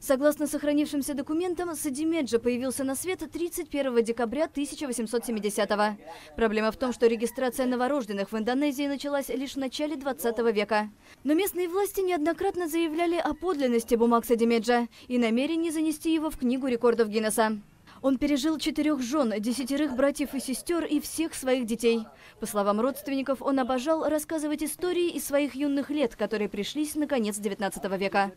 Согласно 0.00 0.46
сохранившимся 0.46 1.12
документам, 1.12 1.74
Садимеджа 1.76 2.38
появился 2.38 2.84
на 2.84 2.94
свет 2.94 3.22
31 3.30 4.02
декабря 4.02 4.48
1870 4.48 5.70
-го. 5.70 5.96
Проблема 6.36 6.72
в 6.72 6.78
том, 6.78 6.94
что 6.94 7.06
регистрация 7.06 7.66
новорожденных 7.66 8.32
в 8.32 8.36
Индонезии 8.36 8.86
началась 8.86 9.28
лишь 9.28 9.52
в 9.52 9.58
начале 9.58 9.96
20 9.96 10.52
века. 10.52 10.88
Но 11.22 11.34
местные 11.34 11.68
власти 11.68 12.00
неоднократно 12.00 12.66
заявляли 12.66 13.16
о 13.16 13.34
подлинности 13.34 13.94
бумаг 13.94 14.24
Садимеджа 14.24 14.88
и 15.06 15.18
намерении 15.18 15.68
занести 15.68 16.14
его 16.14 16.30
в 16.30 16.38
Книгу 16.38 16.66
рекордов 16.66 17.08
Гиннесса. 17.08 17.60
Он 18.02 18.16
пережил 18.16 18.58
четырех 18.58 19.02
жен, 19.02 19.34
десятерых 19.38 19.94
братьев 19.94 20.34
и 20.34 20.40
сестер 20.40 20.84
и 20.84 21.00
всех 21.00 21.34
своих 21.34 21.66
детей. 21.66 22.06
По 22.40 22.46
словам 22.46 22.80
родственников, 22.80 23.42
он 23.42 23.58
обожал 23.58 24.08
рассказывать 24.08 24.62
истории 24.62 25.10
из 25.10 25.26
своих 25.26 25.54
юных 25.54 25.90
лет, 25.90 26.16
которые 26.16 26.48
пришлись 26.48 26.94
на 26.94 27.06
конец 27.06 27.36
19 27.36 27.84
века. 27.98 28.32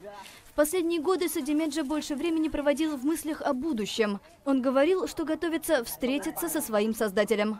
В 0.53 0.55
последние 0.55 1.01
годы 1.01 1.29
Садимеджа 1.29 1.83
больше 1.83 2.13
времени 2.13 2.47
проводил 2.47 2.95
в 2.95 3.03
мыслях 3.03 3.41
о 3.41 3.53
будущем. 3.53 4.19
Он 4.45 4.61
говорил, 4.61 5.07
что 5.07 5.25
готовится 5.25 5.83
встретиться 5.83 6.47
со 6.47 6.61
своим 6.61 6.93
создателем. 6.93 7.59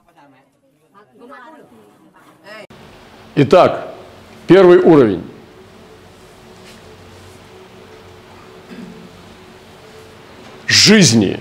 Итак, 3.33 3.95
первый 4.45 4.77
уровень. 4.77 5.23
Жизни. 10.67 11.39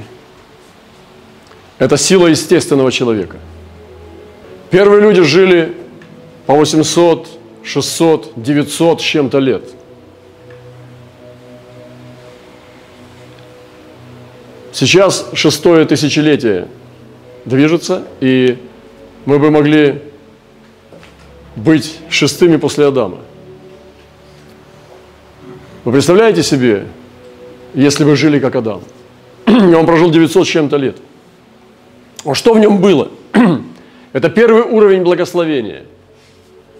Это 1.78 1.98
сила 1.98 2.28
естественного 2.28 2.90
человека. 2.90 3.36
Первые 4.70 5.02
люди 5.02 5.20
жили 5.20 5.76
по 6.46 6.54
800, 6.54 7.28
600, 7.62 8.32
900 8.36 9.02
с 9.02 9.04
чем-то 9.04 9.38
лет– 9.38 9.64
Сейчас 14.82 15.30
шестое 15.32 15.84
тысячелетие 15.84 16.66
движется, 17.44 18.04
и 18.20 18.58
мы 19.26 19.38
бы 19.38 19.52
могли 19.52 20.02
быть 21.54 22.00
шестыми 22.08 22.56
после 22.56 22.86
Адама. 22.86 23.18
Вы 25.84 25.92
представляете 25.92 26.42
себе, 26.42 26.88
если 27.74 28.02
бы 28.02 28.16
жили 28.16 28.40
как 28.40 28.56
Адам? 28.56 28.82
Он 29.46 29.86
прожил 29.86 30.10
900 30.10 30.44
с 30.44 30.50
чем-то 30.50 30.76
лет. 30.78 30.96
А 32.24 32.34
что 32.34 32.52
в 32.52 32.58
нем 32.58 32.80
было? 32.80 33.08
Это 34.12 34.30
первый 34.30 34.62
уровень 34.62 35.04
благословения. 35.04 35.84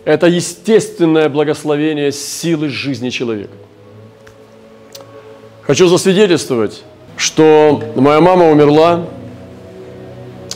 Это 0.04 0.26
естественное 0.26 1.28
благословение 1.28 2.10
силы 2.10 2.68
жизни 2.68 3.10
человека. 3.10 3.54
Хочу 5.62 5.86
засвидетельствовать, 5.86 6.82
что 7.22 7.80
моя 7.94 8.20
мама 8.20 8.50
умерла 8.50 9.04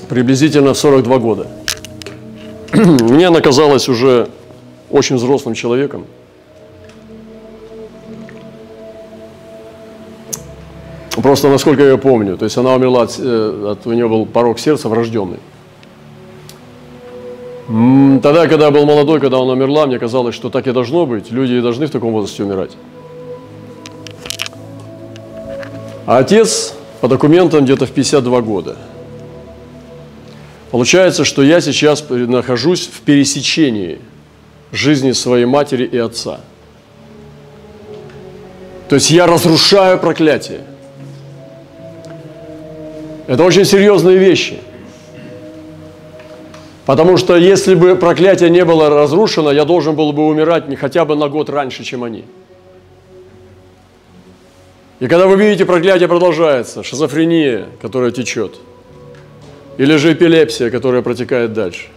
приблизительно 0.08 0.74
в 0.74 0.78
42 0.78 1.18
года. 1.18 1.46
Мне 2.74 3.28
она 3.28 3.40
казалась 3.40 3.88
уже 3.88 4.28
очень 4.90 5.14
взрослым 5.14 5.54
человеком. 5.54 6.06
Просто 11.12 11.48
насколько 11.48 11.84
я 11.84 11.96
помню. 11.96 12.36
То 12.36 12.44
есть 12.44 12.56
она 12.56 12.74
умерла, 12.74 13.02
от, 13.02 13.16
э, 13.18 13.70
от, 13.72 13.86
у 13.86 13.92
нее 13.92 14.08
был 14.08 14.26
порог 14.26 14.58
сердца 14.58 14.88
врожденный. 14.88 15.38
Тогда, 18.22 18.48
когда 18.48 18.66
я 18.66 18.70
был 18.72 18.86
молодой, 18.86 19.20
когда 19.20 19.38
она 19.38 19.52
умерла, 19.52 19.86
мне 19.86 20.00
казалось, 20.00 20.34
что 20.34 20.50
так 20.50 20.66
и 20.66 20.72
должно 20.72 21.06
быть. 21.06 21.30
Люди 21.30 21.60
должны 21.60 21.86
в 21.86 21.90
таком 21.90 22.12
возрасте 22.12 22.42
умирать. 22.42 22.72
А 26.06 26.18
отец 26.18 26.74
по 27.00 27.08
документам 27.08 27.64
где-то 27.64 27.86
в 27.86 27.90
52 27.90 28.40
года. 28.40 28.76
Получается, 30.70 31.24
что 31.24 31.42
я 31.42 31.60
сейчас 31.60 32.04
нахожусь 32.08 32.86
в 32.86 33.00
пересечении 33.00 33.98
жизни 34.70 35.12
своей 35.12 35.46
матери 35.46 35.84
и 35.84 35.98
отца. 35.98 36.40
То 38.88 38.94
есть 38.94 39.10
я 39.10 39.26
разрушаю 39.26 39.98
проклятие. 39.98 40.60
Это 43.26 43.42
очень 43.42 43.64
серьезные 43.64 44.16
вещи. 44.16 44.58
Потому 46.84 47.16
что 47.16 47.36
если 47.36 47.74
бы 47.74 47.96
проклятие 47.96 48.48
не 48.48 48.64
было 48.64 48.88
разрушено, 48.88 49.50
я 49.50 49.64
должен 49.64 49.96
был 49.96 50.12
бы 50.12 50.24
умирать 50.24 50.68
не 50.68 50.76
хотя 50.76 51.04
бы 51.04 51.16
на 51.16 51.28
год 51.28 51.50
раньше, 51.50 51.82
чем 51.82 52.04
они. 52.04 52.24
И 55.00 55.08
когда 55.08 55.26
вы 55.26 55.36
видите, 55.36 55.64
проклятие 55.64 56.08
продолжается, 56.08 56.82
шизофрения, 56.82 57.66
которая 57.82 58.10
течет, 58.10 58.56
или 59.78 59.96
же 59.96 60.12
эпилепсия, 60.12 60.70
которая 60.70 61.02
протекает 61.02 61.52
дальше, 61.52 61.88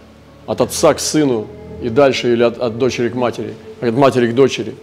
от 0.46 0.60
отца 0.60 0.92
к 0.94 1.00
сыну 1.00 1.46
и 1.82 1.88
дальше, 1.88 2.32
или 2.32 2.42
от, 2.42 2.58
от 2.58 2.78
дочери 2.78 3.08
к 3.08 3.14
матери, 3.14 3.54
от 3.80 3.94
матери 3.94 4.30
к 4.30 4.34
дочери, 4.34 4.74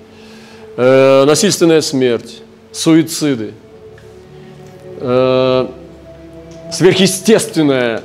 э, 0.77 1.25
насильственная 1.25 1.81
смерть, 1.81 2.41
суициды, 2.71 3.53
э, 5.00 5.67
сверхъестественная 6.71 8.03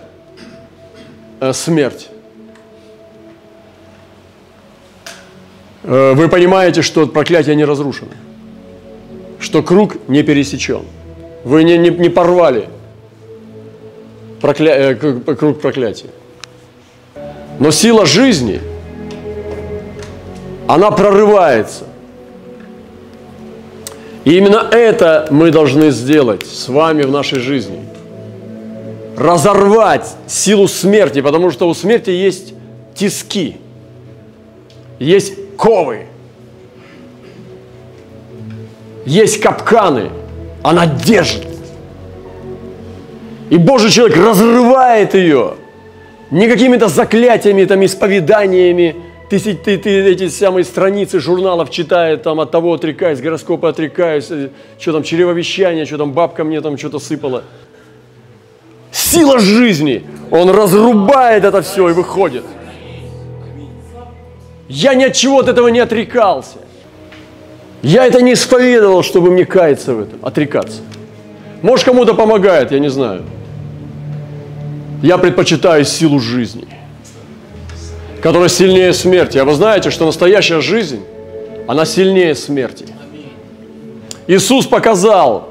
Э, 1.43 1.53
смерть. 1.53 2.09
Э, 5.83 6.13
вы 6.15 6.29
понимаете, 6.29 6.83
что 6.83 7.09
проклятие 7.09 7.57
не 7.57 7.65
разрушено, 7.65 8.13
что 9.43 9.63
круг 9.63 9.97
не 10.09 10.23
пересечен. 10.23 10.83
Вы 11.45 11.65
не, 11.65 11.77
не, 11.77 11.91
не 11.91 12.09
порвали 12.09 12.69
прокля... 14.41 14.93
Э, 14.93 14.95
круг 14.95 15.61
проклятия. 15.61 16.11
Но 17.59 17.71
сила 17.71 18.07
жизни, 18.07 18.61
она 20.67 20.91
прорывается. 20.91 21.85
И 24.25 24.37
именно 24.37 24.69
это 24.71 25.27
мы 25.31 25.51
должны 25.51 25.91
сделать 25.91 26.47
с 26.47 26.69
вами 26.69 27.03
в 27.03 27.11
нашей 27.11 27.41
жизни– 27.41 27.81
разорвать 29.17 30.17
силу 30.27 30.69
смерти, 30.69 31.21
потому 31.21 31.51
что 31.51 31.69
у 31.69 31.75
смерти 31.75 32.11
есть 32.11 32.55
тиски, 32.95 33.57
есть 34.99 35.35
ковы, 35.57 36.07
есть 39.05 39.41
капканы, 39.41 40.11
она 40.63 40.87
держит. 40.87 41.47
И 43.51 43.59
Божий 43.59 43.91
человек 43.91 44.17
разрывает 44.17 45.15
ее 45.15 45.55
не 46.31 46.49
какими-то 46.49 46.89
заклятиями, 46.89 47.65
там, 47.65 47.85
исповеданиями, 47.85 48.97
ты, 49.29 49.39
ты, 49.39 49.79
ты 49.79 49.91
эти 50.11 50.29
самые 50.29 50.65
страницы 50.65 51.21
журналов 51.21 51.71
читает, 51.71 52.23
там, 52.23 52.41
от 52.41 52.51
того 52.51 52.75
отрекаюсь, 52.75 53.21
гороскопа 53.21 53.71
отрекаюсь, 53.71 54.31
э, 54.31 54.49
что 54.79 54.93
там, 54.93 55.03
чревовещание, 55.03 55.85
что 55.85 55.99
там, 55.99 56.13
бабка 56.13 56.45
мне 56.45 56.61
там 56.61 56.79
что-то 56.79 56.99
сыпала– 56.99 57.45
сила 58.93 59.39
жизни. 59.39 60.05
Он 60.31 60.51
разрубает 60.51 61.45
это 61.45 61.63
все 61.63 61.89
и 61.89 61.93
выходит. 61.93 62.45
Я 64.69 64.95
ни 64.95 65.05
от 65.05 65.15
чего 65.15 65.41
от 65.41 65.49
этого 65.49 65.69
не 65.69 65.81
отрекался. 65.81 66.59
Я 67.83 68.07
это 68.07 68.23
не 68.23 68.35
исповедовал, 68.35 69.03
чтобы 69.03 69.31
мне 69.31 69.45
каяться 69.45 69.95
в 69.95 70.01
этом, 70.01 70.25
отрекаться. 70.25 70.81
Может, 71.63 71.85
кому-то 71.85 72.15
помогает, 72.15 72.71
я 72.71 72.79
не 72.79 72.89
знаю. 72.89 73.25
Я 75.03 75.19
предпочитаю 75.19 75.85
силу 75.85 76.21
жизни, 76.21 76.69
которая 78.23 78.49
сильнее 78.49 78.93
смерти. 78.93 79.39
А 79.39 79.45
вы 79.45 79.55
знаете, 79.55 79.91
что 79.91 80.07
настоящая 80.07 80.61
жизнь, 80.61 81.03
она 81.67 81.85
сильнее 81.85 82.37
смерти. 82.37 82.87
Иисус 84.29 84.67
показал 84.67 85.51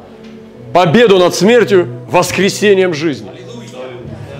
победу 0.74 1.18
над 1.18 1.36
смертью 1.36 1.88
воскресением 2.10 2.94
жизни. 2.94 3.30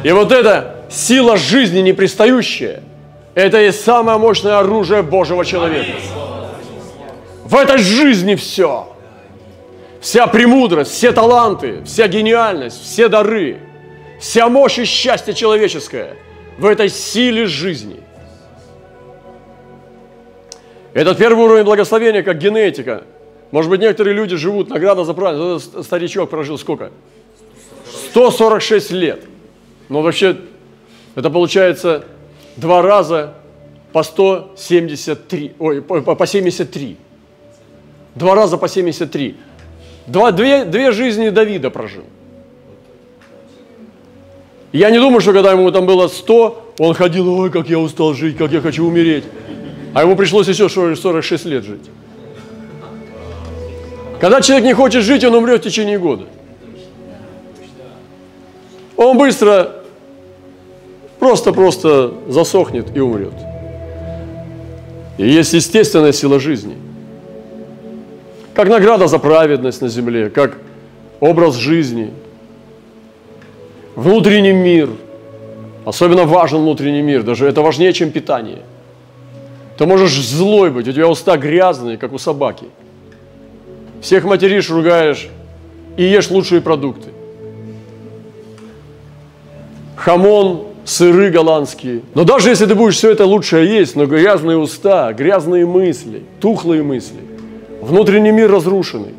И 0.04 0.12
вот 0.12 0.32
эта 0.32 0.78
сила 0.90 1.36
жизни 1.36 1.80
непристающая, 1.80 2.82
это 3.36 3.62
и 3.62 3.72
самое 3.72 4.18
мощное 4.18 4.60
оружие 4.60 5.02
Божьего 5.02 5.44
человека. 5.44 5.92
В 7.44 7.56
этой 7.56 7.78
жизни 7.78 8.36
все. 8.36 8.88
Вся 10.00 10.26
премудрость, 10.28 10.92
все 10.92 11.12
таланты, 11.12 11.84
вся 11.86 12.08
гениальность, 12.08 12.82
все 12.82 13.08
дары, 13.08 13.60
вся 14.20 14.50
мощь 14.50 14.80
и 14.80 14.86
счастье 14.86 15.34
человеческое 15.34 16.16
в 16.58 16.66
этой 16.66 16.90
силе 16.90 17.46
жизни. 17.46 18.02
Этот 20.94 21.18
первый 21.18 21.46
уровень 21.46 21.64
благословения, 21.64 22.24
как 22.24 22.38
генетика. 22.38 23.04
Может 23.52 23.70
быть, 23.70 23.82
некоторые 23.82 24.14
люди 24.16 24.36
живут, 24.36 24.70
награда 24.70 25.04
за 25.04 25.14
правильность. 25.14 25.70
Этот 25.70 25.86
старичок 25.86 26.30
прожил 26.30 26.58
сколько? 26.58 26.92
146 28.12 28.92
лет. 28.92 29.24
Но 29.90 30.02
вообще 30.02 30.38
это 31.16 31.30
получается 31.30 32.06
два 32.56 32.82
раза 32.82 33.34
по 33.94 34.04
173, 34.04 35.54
ой, 35.60 35.82
по, 35.82 36.02
по 36.02 36.28
73. 36.28 36.98
Два 38.16 38.36
раза 38.36 38.58
по 38.58 38.68
73. 38.68 39.36
Два, 40.08 40.32
две, 40.32 40.66
две 40.66 40.92
жизни 40.92 41.30
Давида 41.30 41.70
прожил. 41.70 42.04
Я 44.72 44.90
не 44.90 45.00
думаю, 45.00 45.22
что 45.22 45.34
когда 45.34 45.52
ему 45.52 45.70
там 45.72 45.86
было 45.86 46.08
100, 46.08 46.74
он 46.80 46.94
ходил, 46.94 47.28
ой, 47.28 47.52
как 47.52 47.70
я 47.70 47.78
устал 47.78 48.14
жить, 48.14 48.38
как 48.38 48.52
я 48.52 48.62
хочу 48.62 48.86
умереть. 48.86 49.26
А 49.94 50.04
ему 50.04 50.16
пришлось 50.16 50.48
еще 50.48 50.70
46 50.70 51.46
лет 51.46 51.64
жить. 51.64 51.90
Когда 54.20 54.40
человек 54.42 54.66
не 54.66 54.74
хочет 54.74 55.04
жить, 55.04 55.24
он 55.24 55.36
умрет 55.36 55.62
в 55.62 55.64
течение 55.64 56.00
года. 56.00 56.26
Он 58.96 59.18
быстро 59.18 59.78
просто-просто 61.20 62.14
засохнет 62.28 62.96
и 62.96 63.00
умрет. 63.00 63.34
И 65.18 65.28
есть 65.28 65.54
естественная 65.54 66.14
сила 66.14 66.40
жизни. 66.40 66.78
Как 68.54 68.68
награда 68.68 69.08
за 69.08 69.18
праведность 69.20 69.82
на 69.82 69.88
земле, 69.88 70.30
как 70.30 70.58
образ 71.20 71.56
жизни, 71.56 72.12
внутренний 73.96 74.54
мир. 74.54 74.90
Особенно 75.86 76.26
важен 76.26 76.60
внутренний 76.60 77.02
мир, 77.02 77.24
даже 77.24 77.48
это 77.48 77.62
важнее, 77.62 77.94
чем 77.94 78.12
питание. 78.12 78.60
Ты 79.78 79.86
можешь 79.86 80.14
злой 80.14 80.70
быть, 80.70 80.88
у 80.88 80.92
тебя 80.92 81.08
уста 81.08 81.38
грязные, 81.38 81.98
как 81.98 82.14
у 82.14 82.20
собаки. 82.20 82.66
Всех 84.02 84.26
материшь, 84.26 84.70
ругаешь 84.70 85.28
и 85.98 86.04
ешь 86.04 86.30
лучшие 86.30 86.62
продукты. 86.62 87.10
Хамон 89.96 90.66
сыры 90.86 91.30
голландские. 91.30 92.02
Но 92.14 92.24
даже 92.24 92.50
если 92.50 92.66
ты 92.66 92.76
будешь 92.76 92.96
все 92.96 93.12
это 93.12 93.26
лучшее 93.26 93.68
есть, 93.68 93.96
но 93.96 94.06
грязные 94.06 94.58
уста, 94.58 95.14
грязные 95.14 95.66
мысли, 95.66 96.24
тухлые 96.40 96.84
мысли, 96.84 97.20
внутренний 97.82 98.32
мир 98.32 98.50
разрушенный, 98.50 99.16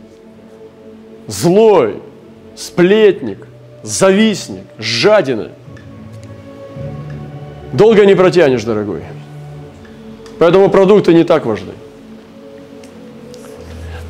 злой, 1.27 1.97
сплетник, 2.57 3.47
завистник, 3.83 4.65
жадина, 4.79 5.51
долго 7.73 8.07
не 8.07 8.15
протянешь, 8.15 8.65
дорогой. 8.65 9.03
Поэтому 10.39 10.71
продукты 10.71 11.13
не 11.13 11.25
так 11.25 11.45
важны. 11.45 11.73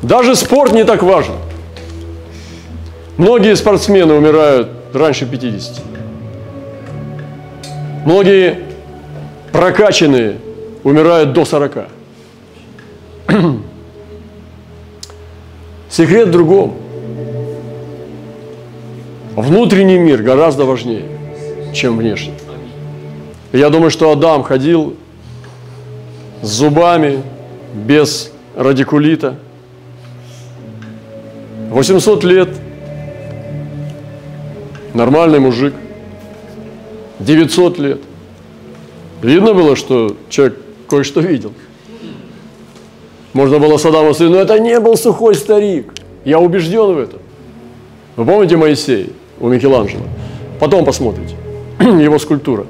Даже 0.01 0.35
спорт 0.35 0.73
не 0.73 0.83
так 0.83 1.03
важен. 1.03 1.35
Многие 3.17 3.55
спортсмены 3.55 4.13
умирают 4.13 4.69
раньше 4.93 5.25
50. 5.25 5.81
Многие 8.05 8.59
прокачанные 9.51 10.37
умирают 10.83 11.33
до 11.33 11.45
40. 11.45 11.87
Секрет 15.93 16.29
в 16.29 16.31
другом. 16.31 16.73
Внутренний 19.35 19.99
мир 19.99 20.23
гораздо 20.23 20.65
важнее, 20.65 21.05
чем 21.71 21.97
внешний. 21.97 22.33
Я 23.51 23.69
думаю, 23.69 23.91
что 23.91 24.11
Адам 24.11 24.41
ходил 24.41 24.95
с 26.41 26.47
зубами, 26.47 27.21
без 27.75 28.31
радикулита. 28.55 29.35
800 31.69 32.23
лет 32.23 32.49
Нормальный 34.95 35.39
мужик. 35.39 35.75
900 37.19 37.77
лет. 37.77 38.01
Видно 39.21 39.53
было, 39.53 39.75
что 39.75 40.17
человек 40.29 40.57
кое-что 40.89 41.19
видел. 41.19 41.53
Можно 43.33 43.57
было 43.59 43.77
Саддаму 43.77 44.13
сказать, 44.13 44.31
но 44.31 44.39
это 44.39 44.59
не 44.59 44.79
был 44.79 44.95
сухой 44.95 45.35
старик. 45.35 45.91
Я 46.23 46.39
убежден 46.39 46.93
в 46.93 46.99
этом. 46.99 47.19
Вы 48.15 48.25
помните 48.25 48.57
Моисей 48.57 49.11
у 49.39 49.47
Микеланджело? 49.47 50.03
Потом 50.59 50.85
посмотрите. 50.85 51.35
Его 51.79 52.19
скульптура. 52.19 52.65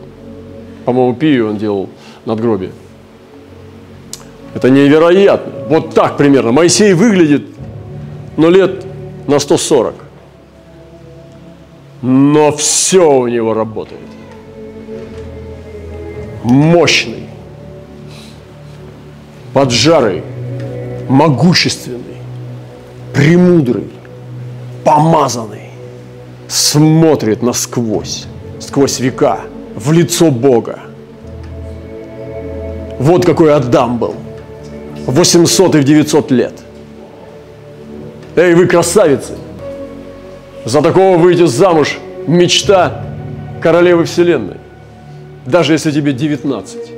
По-моему, 0.85 1.15
Пию 1.15 1.49
он 1.49 1.57
делал 1.57 1.89
надгробие. 2.25 2.71
Это 4.55 4.69
невероятно. 4.69 5.51
Вот 5.67 5.93
так 5.93 6.15
примерно. 6.15 6.51
Моисей 6.51 6.93
выглядит, 6.93 7.43
ну, 8.37 8.49
лет 8.49 8.85
на 9.27 9.39
140. 9.39 9.95
Но 12.01 12.51
все 12.51 13.11
у 13.11 13.27
него 13.27 13.53
работает. 13.53 13.99
Мощный, 16.43 17.23
поджарый, 19.53 20.23
могущественный, 21.13 22.17
премудрый, 23.13 23.87
помазанный, 24.83 25.69
смотрит 26.47 27.43
насквозь, 27.43 28.25
сквозь 28.59 28.99
века, 28.99 29.41
в 29.75 29.91
лицо 29.91 30.31
Бога. 30.31 30.79
Вот 32.99 33.25
какой 33.25 33.53
Адам 33.53 33.99
был. 33.99 34.15
800 35.05 35.75
и 35.75 35.79
в 35.79 35.83
900 35.83 36.31
лет. 36.31 36.53
Эй, 38.35 38.55
вы 38.55 38.65
красавицы! 38.65 39.33
За 40.65 40.81
такого 40.81 41.17
выйти 41.17 41.45
замуж– 41.45 41.99
мечта 42.27 43.03
королевы 43.61 44.05
вселенной. 44.05 44.57
Даже 45.45 45.73
если 45.73 45.91
тебе 45.91 46.13
19. 46.13 46.92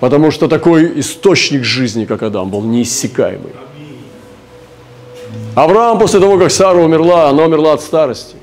Потому 0.00 0.30
что 0.30 0.48
такой 0.48 0.98
источник 0.98 1.62
жизни, 1.62 2.06
как 2.06 2.22
Адам, 2.22 2.50
был 2.50 2.62
неиссякаемый. 2.62 3.52
Авраам 5.54 5.98
после 5.98 6.20
того, 6.20 6.38
как 6.38 6.50
Сара 6.50 6.78
умерла, 6.78 7.28
она 7.28 7.44
умерла 7.44 7.74
от 7.74 7.82
старости. 7.82 8.36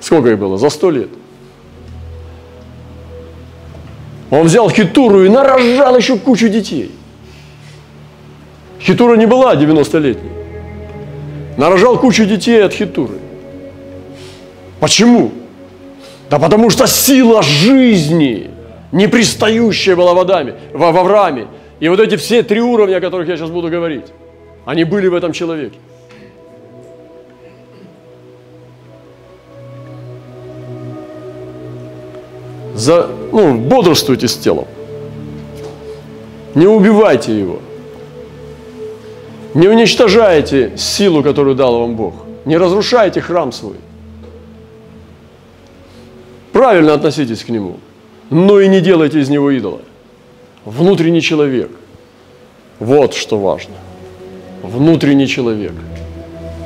Сколько 0.00 0.28
ей 0.28 0.36
было? 0.36 0.58
За 0.58 0.70
сто 0.70 0.90
лет. 0.90 1.08
Он 4.30 4.46
взял 4.46 4.70
Хитуру 4.70 5.24
и 5.24 5.28
нарожал 5.28 5.96
еще 5.96 6.16
кучу 6.16 6.48
детей. 6.48 6.90
Хитура 8.80 9.16
не 9.16 9.26
была 9.26 9.54
90-летней. 9.54 10.30
Нарожал 11.56 11.98
кучу 11.98 12.26
детей 12.26 12.62
от 12.64 12.72
Хитуры. 12.72 13.18
Почему? 14.78 15.32
Да 16.28 16.38
потому 16.38 16.68
что 16.70 16.86
сила 16.86 17.42
жизни, 17.42 18.50
не 18.94 19.08
пристающая 19.08 19.94
была 19.94 20.14
в 20.14 20.18
Адаме, 20.18 20.54
в, 20.72 20.78
в 20.78 20.96
Аврааме. 20.96 21.46
И 21.80 21.88
вот 21.88 22.00
эти 22.00 22.16
все 22.16 22.42
три 22.42 22.60
уровня, 22.60 22.96
о 22.96 23.00
которых 23.00 23.28
я 23.28 23.36
сейчас 23.36 23.50
буду 23.50 23.68
говорить, 23.68 24.06
они 24.64 24.84
были 24.84 25.08
в 25.08 25.14
этом 25.14 25.32
человеке. 25.32 25.78
за, 32.74 33.08
ну, 33.32 33.54
бодрствуйте 33.54 34.28
с 34.28 34.36
телом. 34.36 34.66
Не 36.54 36.66
убивайте 36.66 37.38
его. 37.38 37.60
Не 39.54 39.68
уничтожайте 39.68 40.72
силу, 40.76 41.22
которую 41.22 41.54
дал 41.54 41.78
вам 41.78 41.96
Бог. 41.96 42.14
Не 42.44 42.58
разрушайте 42.58 43.20
храм 43.20 43.52
свой. 43.52 43.76
Правильно 46.52 46.94
относитесь 46.94 47.44
к 47.44 47.48
нему, 47.48 47.76
но 48.30 48.60
и 48.60 48.68
не 48.68 48.80
делайте 48.80 49.20
из 49.20 49.28
него 49.28 49.50
идола. 49.50 49.80
Внутренний 50.64 51.20
человек. 51.20 51.70
Вот 52.78 53.14
что 53.14 53.38
важно. 53.38 53.74
Внутренний 54.62 55.26
человек. 55.26 55.72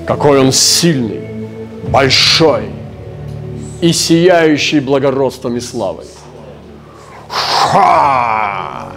Какой 0.07 0.41
он 0.41 0.53
сильный, 0.53 1.21
большой, 1.89 2.71
и 3.81 3.93
сияющий 3.93 4.81
благородством 4.81 5.57
и 5.57 5.61
славой. 5.61 6.07
Ха! 7.29 8.93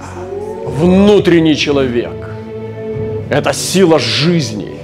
Внутренний 0.65 1.55
человек– 1.55 2.11
это 3.29 3.53
сила 3.53 3.99
жизни. 3.99 4.79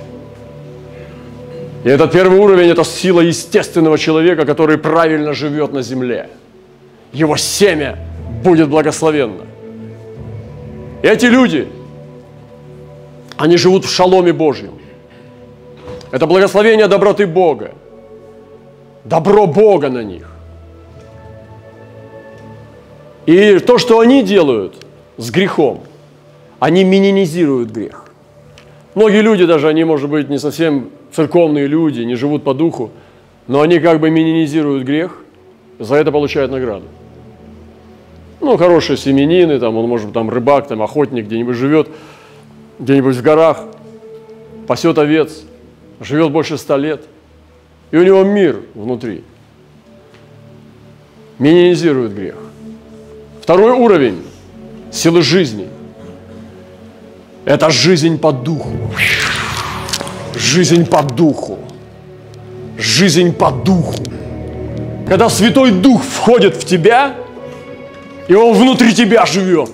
И 1.84 1.90
этот 1.90 2.12
первый 2.12 2.40
уровень– 2.40 2.70
это 2.70 2.84
сила 2.84 3.22
естественного 3.22 3.98
человека, 3.98 4.46
который 4.46 4.78
правильно 4.78 5.34
живет 5.34 5.74
на 5.74 5.82
земле. 5.82 6.30
Его 7.14 7.38
семя 7.38 7.98
будет 8.44 8.70
благословенно. 8.70 9.46
И 11.02 11.08
эти 11.08 11.26
люди, 11.26 11.68
они 13.38 13.58
живут 13.58 13.86
в 13.86 13.90
шаломе 13.90 14.34
Божьем. 14.34 14.74
Это 16.12 16.26
благословение 16.26 16.88
доброты 16.88 17.28
Бога– 17.28 17.72
добро 19.08 19.48
Бога 19.48 19.90
на 19.90 20.04
них. 20.04 20.28
И 23.26 23.60
то, 23.60 23.78
что 23.78 24.00
они 24.00 24.24
делают 24.24 24.76
с 25.18 25.32
грехом, 25.32 25.84
они 26.60 26.84
минимизируют 26.84 27.72
грех. 27.72 28.06
Многие 28.96 29.22
люди 29.22 29.46
даже, 29.46 29.68
они, 29.68 29.84
может 29.84 30.10
быть, 30.10 30.30
не 30.30 30.40
совсем 30.40 30.90
церковные 31.12 31.68
люди, 31.68 32.02
не 32.02 32.16
живут 32.16 32.44
по 32.44 32.54
духу, 32.54 32.92
но 33.48 33.62
они 33.62 33.80
как 33.80 34.00
бы 34.00 34.10
минимизируют 34.10 34.84
грех, 34.84 35.22
за 35.80 35.96
это 35.96 36.12
получают 36.12 36.52
награду. 36.52 36.86
Ну, 38.40 38.58
хорошие 38.58 38.98
семенины, 38.98 39.60
там, 39.60 39.78
он 39.78 39.88
может 39.88 40.14
там 40.14 40.30
рыбак, 40.30 40.68
там, 40.68 40.82
охотник 40.82 41.26
где-нибудь 41.26 41.56
живет, 41.56 41.90
где-нибудь 42.80 43.16
в 43.16 43.22
горах, 43.22 43.64
пасет 44.68 44.98
овец, 44.98 45.44
живет 46.00 46.32
больше 46.32 46.58
ста 46.58 46.78
лет– 46.78 47.04
и 47.92 47.98
у 47.98 48.04
него 48.04 48.24
мир 48.24 48.62
внутри. 48.74 49.24
Минимизирует 51.40 52.16
грех. 52.16 52.36
Второй 53.42 53.72
уровень 53.72 54.24
силы 54.92 55.22
жизни– 55.22 55.68
это 57.46 57.70
жизнь 57.70 58.18
по 58.18 58.32
духу. 58.32 58.72
Жизнь 60.36 60.86
по 60.86 61.02
духу. 61.02 61.60
Жизнь 62.78 63.34
по 63.34 63.52
духу. 63.52 64.04
Когда 65.08 65.30
Святой 65.30 65.72
Дух 65.72 66.04
входит 66.04 66.56
в 66.56 66.66
тебя, 66.66 67.16
и 68.28 68.36
Он 68.36 68.54
внутри 68.54 68.94
тебя 68.94 69.26
живет. 69.26 69.72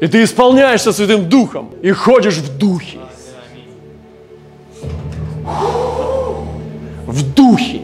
И 0.00 0.06
ты 0.06 0.22
исполняешься 0.22 0.92
Святым 0.92 1.28
Духом 1.28 1.70
и 1.82 1.90
ходишь 1.92 2.36
в 2.36 2.56
Духе. 2.56 2.98
в 7.10 7.34
духе. 7.34 7.80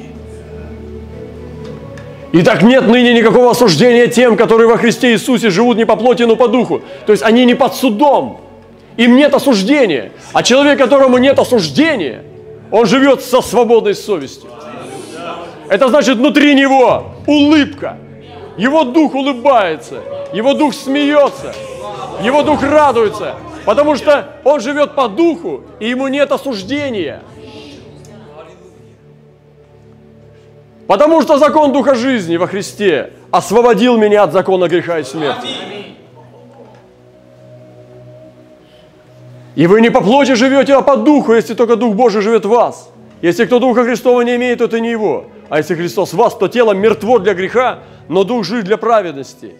И 2.32 2.42
так 2.42 2.62
нет 2.62 2.86
ныне 2.86 3.14
никакого 3.14 3.50
осуждения 3.50 4.06
тем, 4.08 4.36
которые 4.36 4.68
во 4.68 4.76
Христе 4.76 5.12
Иисусе 5.12 5.50
живут 5.50 5.76
не 5.76 5.86
по 5.86 5.96
плоти, 5.96 6.22
но 6.24 6.36
по 6.36 6.48
духу. 6.48 6.82
То 7.06 7.12
есть 7.12 7.22
они 7.22 7.44
не 7.44 7.54
под 7.54 7.74
судом. 7.74 8.40
Им 8.96 9.16
нет 9.16 9.34
осуждения. 9.34 10.12
А 10.32 10.42
человек, 10.42 10.78
которому 10.78 11.18
нет 11.18 11.38
осуждения, 11.38 12.22
он 12.70 12.86
живет 12.86 13.22
со 13.22 13.40
свободной 13.40 13.94
совестью. 13.94 14.50
Это 15.68 15.88
значит 15.88 16.18
внутри 16.18 16.54
него 16.54 17.12
улыбка. 17.26 17.98
Его 18.56 18.84
дух 18.84 19.14
улыбается, 19.14 20.00
его 20.32 20.54
дух 20.54 20.72
смеется, 20.72 21.54
его 22.22 22.42
дух 22.42 22.62
радуется, 22.62 23.34
потому 23.66 23.96
что 23.96 24.28
он 24.44 24.60
живет 24.60 24.94
по 24.94 25.08
духу, 25.08 25.62
и 25.78 25.88
ему 25.88 26.08
нет 26.08 26.32
осуждения. 26.32 27.22
Потому 30.86 31.20
что 31.20 31.38
закон 31.38 31.72
Духа 31.72 31.94
жизни 31.94 32.36
во 32.36 32.46
Христе 32.46 33.12
освободил 33.32 33.96
меня 33.96 34.22
от 34.22 34.32
закона 34.32 34.68
греха 34.68 35.00
и 35.00 35.04
смерти. 35.04 35.48
И 39.56 39.66
вы 39.66 39.80
не 39.80 39.90
по 39.90 40.00
плоти 40.00 40.34
живете, 40.34 40.74
а 40.74 40.82
по 40.82 40.96
духу, 40.96 41.32
если 41.32 41.54
только 41.54 41.76
Дух 41.76 41.94
Божий 41.94 42.22
живет 42.22 42.44
в 42.44 42.50
вас. 42.50 42.90
Если 43.20 43.46
кто 43.46 43.58
Духа 43.58 43.84
Христова 43.84 44.20
не 44.20 44.36
имеет, 44.36 44.58
то 44.58 44.66
это 44.66 44.78
не 44.78 44.90
его. 44.90 45.26
А 45.48 45.58
если 45.58 45.74
Христос 45.74 46.12
в 46.12 46.16
вас, 46.16 46.34
то 46.36 46.48
тело 46.48 46.72
мертво 46.72 47.18
для 47.18 47.34
греха, 47.34 47.80
но 48.08 48.24
Дух 48.24 48.44
жив 48.44 48.64
для 48.64 48.76
праведности. 48.76 49.54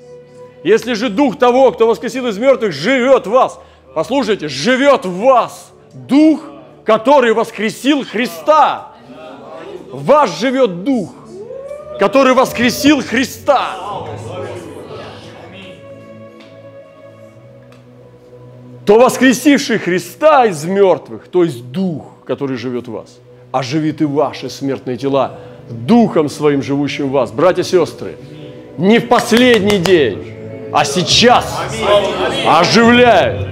Если 0.64 0.94
же 0.94 1.08
Дух 1.08 1.38
того, 1.38 1.70
кто 1.72 1.86
воскресил 1.86 2.26
из 2.26 2.38
мертвых, 2.38 2.72
живет 2.72 3.26
в 3.26 3.30
вас, 3.30 3.60
послушайте, 3.94 4.48
живет 4.48 5.04
в 5.04 5.20
вас 5.20 5.72
Дух, 5.94 6.40
который 6.84 7.32
воскресил 7.32 8.04
Христа. 8.04 8.92
В 9.92 10.04
вас 10.04 10.38
живет 10.40 10.82
Дух, 10.82 11.10
который 11.98 12.34
воскресил 12.34 13.02
Христа. 13.02 13.76
то 18.86 19.00
воскресивший 19.00 19.78
Христа 19.78 20.46
из 20.46 20.64
мертвых, 20.64 21.26
то 21.26 21.42
есть 21.42 21.72
Дух, 21.72 22.04
который 22.24 22.56
живет 22.56 22.86
в 22.86 22.92
вас, 22.92 23.18
оживит 23.50 24.00
и 24.00 24.04
ваши 24.04 24.48
смертные 24.48 24.96
тела 24.96 25.40
Духом 25.70 26.28
Своим, 26.28 26.62
живущим 26.62 27.08
в 27.08 27.12
вас. 27.12 27.30
Братья 27.30 27.62
и 27.62 27.64
сестры, 27.64 28.16
не 28.78 28.98
в 28.98 29.08
последний 29.08 29.78
день, 29.78 30.32
а 30.72 30.84
сейчас 30.84 31.60
оживляет. 32.46 33.48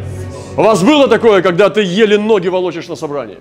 У 0.57 0.62
вас 0.62 0.83
было 0.83 1.09
такое, 1.09 1.42
когда 1.42 1.70
ты 1.70 1.83
еле 1.83 2.18
ноги 2.18 2.48
волочишь 2.48 2.88
на 2.88 2.96
собрание, 2.96 3.38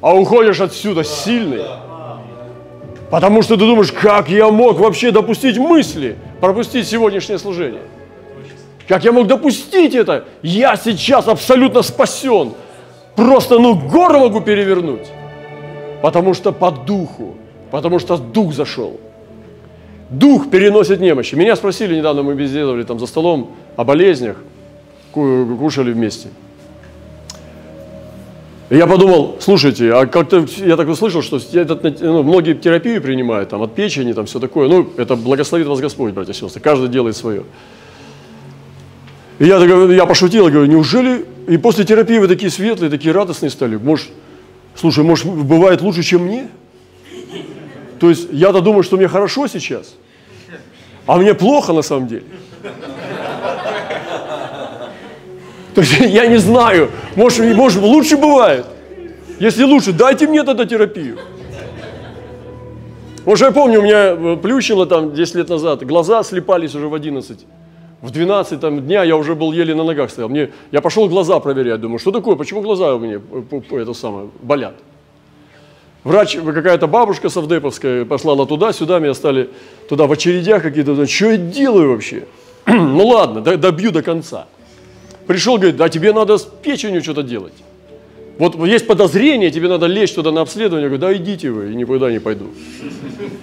а 0.00 0.14
уходишь 0.14 0.60
отсюда 0.60 1.04
сильный, 1.04 1.62
потому 3.10 3.42
что 3.42 3.56
ты 3.56 3.60
думаешь, 3.60 3.92
как 3.92 4.28
я 4.28 4.50
мог 4.50 4.78
вообще 4.78 5.10
допустить 5.10 5.56
мысли, 5.56 6.16
пропустить 6.40 6.86
сегодняшнее 6.86 7.38
служение– 7.38 7.82
как 8.88 9.04
я 9.04 9.12
мог 9.12 9.26
допустить 9.26 9.94
это? 9.94 10.24
Я 10.42 10.76
сейчас 10.76 11.28
абсолютно 11.28 11.82
спасен. 11.82 12.54
Просто, 13.14 13.58
ну, 13.58 13.74
горы 13.74 14.18
могу 14.18 14.40
перевернуть. 14.40 15.06
Потому 16.00 16.32
что 16.32 16.52
по 16.52 16.70
духу, 16.70 17.36
потому 17.70 17.98
что 17.98 18.16
дух 18.16 18.54
зашел. 18.54 18.98
Дух 20.10 20.50
переносит 20.50 21.00
немощи. 21.00 21.34
Меня 21.34 21.54
спросили 21.56 21.96
недавно, 21.96 22.22
мы 22.22 22.34
беседовали 22.34 22.82
там 22.82 22.98
за 22.98 23.06
столом 23.06 23.50
о 23.76 23.84
болезнях, 23.84 24.36
кушали 25.12 25.92
вместе. 25.92 26.28
И 28.70 28.76
я 28.76 28.86
подумал, 28.86 29.36
слушайте, 29.40 29.92
а 29.94 30.06
как-то 30.06 30.46
я 30.58 30.76
так 30.76 30.88
услышал, 30.88 31.22
что 31.22 31.38
этот, 31.54 32.00
ну, 32.00 32.22
многие 32.22 32.54
терапию 32.54 33.00
принимают, 33.00 33.48
там, 33.48 33.62
от 33.62 33.74
печени, 33.74 34.12
там, 34.12 34.26
все 34.26 34.40
такое. 34.40 34.68
Ну, 34.68 34.90
это 34.98 35.16
благословит 35.16 35.66
вас 35.66 35.80
Господь, 35.80 36.12
братья 36.12 36.32
и 36.32 36.34
сестры. 36.34 36.60
Каждый 36.60 36.88
делает 36.88 37.16
свое. 37.16 37.44
И 39.38 39.46
я, 39.46 39.56
я 39.58 40.04
пошутил, 40.04 40.48
говорю, 40.48 40.66
неужели 40.66 41.24
и 41.46 41.56
после 41.56 41.84
терапии 41.84 42.18
вы 42.18 42.28
такие 42.28 42.50
светлые, 42.50 42.90
такие 42.90 43.12
радостные 43.12 43.48
стали? 43.48 43.76
Может, 43.76 44.08
слушай, 44.74 45.02
может, 45.02 45.26
бывает 45.26 45.80
лучше, 45.80 46.02
чем 46.02 46.24
мне? 46.24 46.48
То 48.00 48.08
есть 48.10 48.28
я-то 48.32 48.60
думаю, 48.60 48.82
что 48.82 48.96
мне 48.96 49.08
хорошо 49.08 49.46
сейчас, 49.46 49.94
а 51.06 51.16
мне 51.16 51.34
плохо 51.34 51.72
на 51.72 51.82
самом 51.82 52.06
деле. 52.06 52.24
То 55.74 55.80
есть 55.82 56.00
я 56.00 56.26
не 56.26 56.38
знаю, 56.38 56.90
может, 57.16 57.56
может 57.56 57.82
лучше 57.82 58.16
бывает. 58.16 58.66
Если 59.38 59.62
лучше, 59.62 59.92
дайте 59.92 60.26
мне 60.26 60.42
тогда 60.42 60.64
терапию. 60.64 61.18
Может, 63.24 63.46
я 63.46 63.52
помню, 63.52 63.80
у 63.80 63.82
меня 63.82 64.36
плющило 64.36 64.86
там 64.86 65.14
10 65.14 65.34
лет 65.34 65.48
назад, 65.48 65.84
глаза 65.84 66.22
слепались 66.22 66.74
уже 66.74 66.88
в 66.88 66.94
11 66.94 67.46
в 68.00 68.10
12 68.10 68.60
там, 68.60 68.80
дня 68.80 69.02
я 69.02 69.16
уже 69.16 69.34
был 69.34 69.52
еле 69.52 69.74
на 69.74 69.84
ногах 69.84 70.10
стоял. 70.10 70.28
Мне, 70.28 70.50
я 70.70 70.80
пошел 70.80 71.08
глаза 71.08 71.40
проверять, 71.40 71.80
думаю, 71.80 71.98
что 71.98 72.12
такое, 72.12 72.36
почему 72.36 72.62
глаза 72.62 72.94
у 72.94 72.98
меня 72.98 73.20
это 73.70 73.92
самое, 73.92 74.28
болят. 74.42 74.74
Врач, 76.04 76.36
какая-то 76.36 76.86
бабушка 76.86 77.28
совдеповская 77.28 78.04
послала 78.04 78.46
туда-сюда, 78.46 78.98
меня 78.98 79.14
стали 79.14 79.50
туда 79.88 80.06
в 80.06 80.12
очередях 80.12 80.62
какие-то, 80.62 81.06
что 81.06 81.30
я 81.30 81.36
делаю 81.36 81.90
вообще? 81.90 82.24
ну 82.66 83.06
ладно, 83.06 83.40
добью 83.40 83.90
до 83.90 84.02
конца. 84.02 84.46
Пришел, 85.26 85.56
говорит, 85.56 85.76
да 85.76 85.88
тебе 85.88 86.12
надо 86.12 86.38
с 86.38 86.42
печенью 86.44 87.02
что-то 87.02 87.22
делать. 87.22 87.52
Вот 88.38 88.54
есть 88.64 88.86
подозрение, 88.86 89.50
тебе 89.50 89.68
надо 89.68 89.86
лечь 89.86 90.12
туда 90.12 90.30
на 90.30 90.42
обследование. 90.42 90.88
Я 90.88 90.96
говорю, 90.96 91.00
да 91.00 91.22
идите 91.22 91.50
вы, 91.50 91.74
никуда 91.74 92.10
не 92.10 92.20
пойду. 92.20 92.46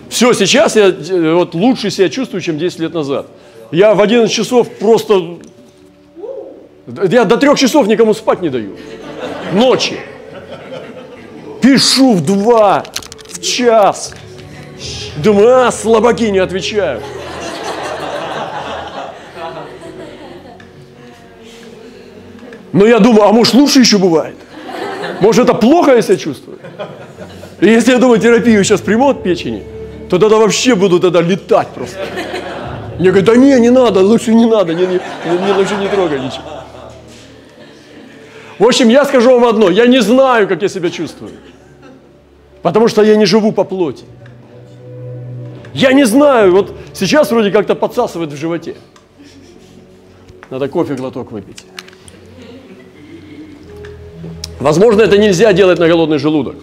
Все, 0.10 0.32
сейчас 0.34 0.78
я 0.78 0.88
э, 0.88 1.34
вот 1.34 1.54
лучше 1.54 1.92
себя 1.92 2.08
чувствую, 2.08 2.42
чем 2.42 2.58
10 2.58 2.80
лет 2.80 2.94
назад. 2.94 3.28
Я 3.72 3.94
в 3.94 4.02
11 4.02 4.34
часов 4.34 4.70
просто... 4.80 5.38
Я 6.88 7.26
до 7.26 7.36
трех 7.38 7.60
часов 7.60 7.88
никому 7.88 8.14
спать 8.14 8.42
не 8.42 8.50
даю. 8.50 8.78
Ночи. 9.54 10.00
Пишу 11.66 12.14
в 12.14 12.22
два, 12.22 12.84
в 13.28 13.42
час. 13.42 14.14
Думаю, 15.18 15.66
а, 15.66 15.72
слабаки 15.72 16.30
не 16.30 16.38
отвечают. 16.38 17.04
Но 22.72 22.86
я 22.86 23.00
думаю, 23.00 23.24
а 23.24 23.32
может 23.32 23.56
лучше 23.56 23.80
еще 23.80 23.98
бывает? 23.98 24.36
Может 25.22 25.46
это 25.46 25.56
плохо 25.56 25.96
я 25.96 26.04
себя 26.04 26.18
чувствую? 26.18 26.60
И 27.60 27.68
если 27.68 27.94
я 27.94 27.98
думаю, 27.98 28.20
терапию 28.20 28.64
сейчас 28.64 28.82
приму 28.82 29.10
от 29.10 29.24
печени, 29.24 29.64
то 30.08 30.20
тогда 30.20 30.38
вообще 30.38 30.76
буду 30.76 31.00
тогда 31.00 31.22
летать 31.22 31.70
просто. 31.70 31.98
Мне 33.00 33.10
говорят, 33.10 33.26
да 33.26 33.36
не, 33.38 33.60
не 33.60 33.72
надо, 33.72 34.02
лучше 34.02 34.36
не 34.36 34.46
надо, 34.46 34.76
не, 34.76 34.86
не, 34.86 35.00
не, 35.46 35.52
лучше 35.52 35.76
не 35.78 35.88
трогай 35.88 36.20
ничего. 36.20 36.55
В 38.58 38.64
общем, 38.64 38.90
я 38.90 39.06
скажу 39.06 39.32
вам 39.32 39.46
одно, 39.46 39.70
я 39.70 39.86
не 39.86 40.02
знаю, 40.02 40.48
как 40.48 40.62
я 40.62 40.70
себя 40.70 40.90
чувствую. 40.90 41.32
Потому 42.62 42.88
что 42.88 43.04
я 43.04 43.16
не 43.16 43.26
живу 43.26 43.52
по 43.52 43.64
плоти. 43.64 44.06
Я 45.74 45.92
не 45.92 46.06
знаю, 46.06 46.52
вот 46.54 46.74
сейчас 46.94 47.32
вроде 47.32 47.52
как-то 47.52 47.76
подсасывает 47.76 48.32
в 48.32 48.38
животе. 48.38 48.76
Надо 50.50 50.68
кофе 50.70 50.96
глоток 50.96 51.32
выпить. 51.32 51.66
Возможно, 54.60 55.02
это 55.02 55.18
нельзя 55.18 55.52
делать 55.54 55.80
на 55.80 55.88
голодный 55.88 56.18
желудок. 56.18 56.56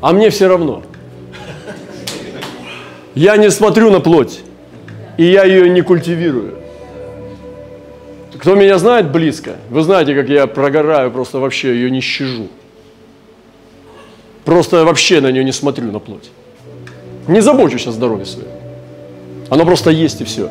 А 0.00 0.12
мне 0.12 0.30
все 0.30 0.48
равно. 0.48 0.82
Я 3.14 3.36
не 3.36 3.50
смотрю 3.50 3.90
на 3.90 4.00
плоть, 4.00 4.40
и 5.16 5.24
я 5.24 5.44
ее 5.44 5.68
не 5.68 5.82
культивирую. 5.82 6.57
Кто 8.38 8.54
меня 8.54 8.78
знает 8.78 9.10
близко, 9.10 9.56
вы 9.70 9.82
знаете, 9.82 10.14
как 10.14 10.28
я 10.28 10.46
прогораю, 10.46 11.10
просто 11.10 11.38
вообще 11.38 11.74
ее 11.74 11.90
не 11.90 12.00
щажу. 12.00 12.48
Просто 14.44 14.84
вообще 14.84 15.20
на 15.20 15.30
нее 15.32 15.44
не 15.44 15.52
смотрю, 15.52 15.90
на 15.90 15.98
плоть. 15.98 16.30
Не 17.26 17.40
забочусь 17.40 17.86
о 17.86 17.92
здоровье 17.92 18.24
своем. 18.24 18.48
Оно 19.50 19.64
просто 19.64 19.90
есть 19.90 20.20
и 20.20 20.24
все. 20.24 20.50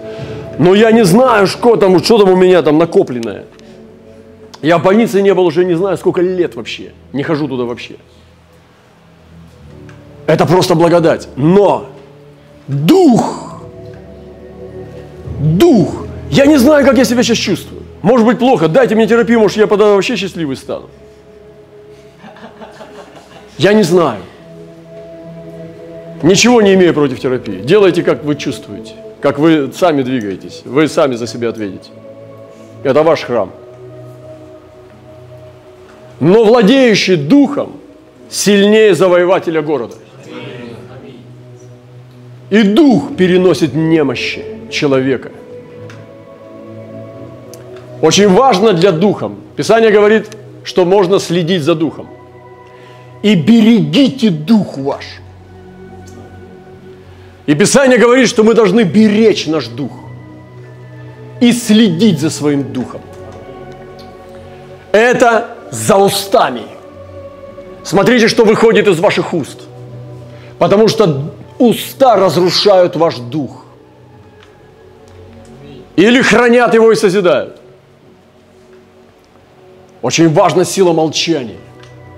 Но 0.60 0.76
я 0.76 0.91
не 0.91 1.06
знаю, 1.06 1.47
что 1.47 1.76
там, 1.76 2.04
что 2.04 2.17
там 2.17 2.32
у 2.32 2.36
меня 2.36 2.62
там 2.62 2.78
накопленное. 2.78 3.45
Я 4.62 4.78
в 4.78 4.84
больнице 4.84 5.21
не 5.21 5.34
был 5.34 5.45
уже 5.45 5.65
не 5.65 5.76
знаю 5.76 5.97
сколько 5.97 6.21
лет 6.21 6.56
вообще. 6.56 6.91
Не 7.13 7.23
хожу 7.23 7.47
туда 7.47 7.63
вообще. 7.63 7.95
Это 10.26 10.45
просто 10.45 10.76
благодать. 10.76 11.30
Но 11.36 11.89
Дух. 12.67 13.62
Дух. 15.39 16.06
Я 16.30 16.45
не 16.45 16.58
знаю, 16.58 16.86
как 16.86 16.97
я 16.97 17.06
себя 17.06 17.23
сейчас 17.23 17.38
чувствую. 17.38 17.77
Может 18.01 18.25
быть, 18.25 18.39
плохо. 18.39 18.67
Дайте 18.67 18.95
мне 18.95 19.07
терапию, 19.07 19.39
может, 19.39 19.57
я 19.57 19.67
тогда 19.67 19.86
вообще 19.93 20.15
счастливый 20.15 20.55
стану. 20.55 20.89
Я 23.57 23.73
не 23.73 23.83
знаю. 23.83 24.21
Ничего 26.21 26.62
не 26.62 26.73
имею 26.73 26.93
против 26.93 27.19
терапии. 27.19 27.60
Делайте, 27.60 28.03
как 28.03 28.23
вы 28.23 28.36
чувствуете, 28.36 28.93
как 29.21 29.39
вы 29.39 29.71
сами 29.73 30.03
двигаетесь. 30.03 30.62
Вы 30.65 30.88
сами 30.88 31.15
за 31.15 31.27
себя 31.27 31.49
ответите. 31.49 31.89
Это 32.83 33.03
ваш 33.03 33.23
храм. 33.23 33.51
Но 36.19 36.43
владеющий 36.43 37.15
духом 37.15 37.79
сильнее 38.29 38.95
завоевателя 38.95 39.62
города. 39.62 39.95
И 42.49 42.63
дух 42.63 43.15
переносит 43.15 43.73
немощи 43.73 44.43
человека. 44.71 45.31
Очень 48.01 48.29
важно 48.29 48.73
для 48.73 48.91
духа. 48.91 49.31
Писание 49.55 49.91
говорит, 49.91 50.27
что 50.63 50.86
можно 50.86 51.19
следить 51.19 51.63
за 51.63 51.75
духом. 51.75 52.07
И 53.23 53.36
берегите 53.36 54.29
дух 54.29 54.77
ваш. 54.77 55.05
И 57.47 57.55
Писание 57.55 57.97
говорит, 57.97 58.27
что 58.29 58.43
мы 58.43 58.53
должны 58.53 58.83
беречь 58.83 59.47
наш 59.47 59.67
дух 59.67 59.91
и 61.39 61.51
следить 61.51 62.19
за 62.19 62.29
своим 62.29 62.73
духом. 62.73 63.01
Это 64.91 65.55
за 65.71 65.95
устами. 65.95 66.63
Смотрите, 67.83 68.27
что 68.27 68.43
выходит 68.43 68.88
из 68.88 68.99
ваших 68.99 69.33
уст. 69.33 69.62
Потому 70.60 70.88
что 70.88 71.31
уста 71.57 72.15
разрушают 72.15 72.95
ваш 72.95 73.15
дух. 73.15 73.65
Или 75.95 76.21
хранят 76.21 76.73
его 76.73 76.91
и 76.91 76.95
созидают. 76.95 77.60
Очень 80.08 80.30
важна 80.30 80.63
сила 80.63 80.93
молчания. 80.93 81.58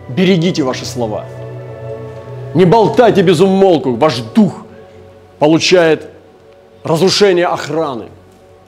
Берегите 0.10 0.62
ваши 0.62 0.86
слова. 0.86 1.26
Не 2.54 2.64
болтайте 2.64 3.24
без 3.24 3.40
умолку. 3.42 3.96
Ваш 3.96 4.20
дух 4.20 4.64
получает 5.40 6.08
разрушение 6.84 7.48
охраны, 7.48 8.10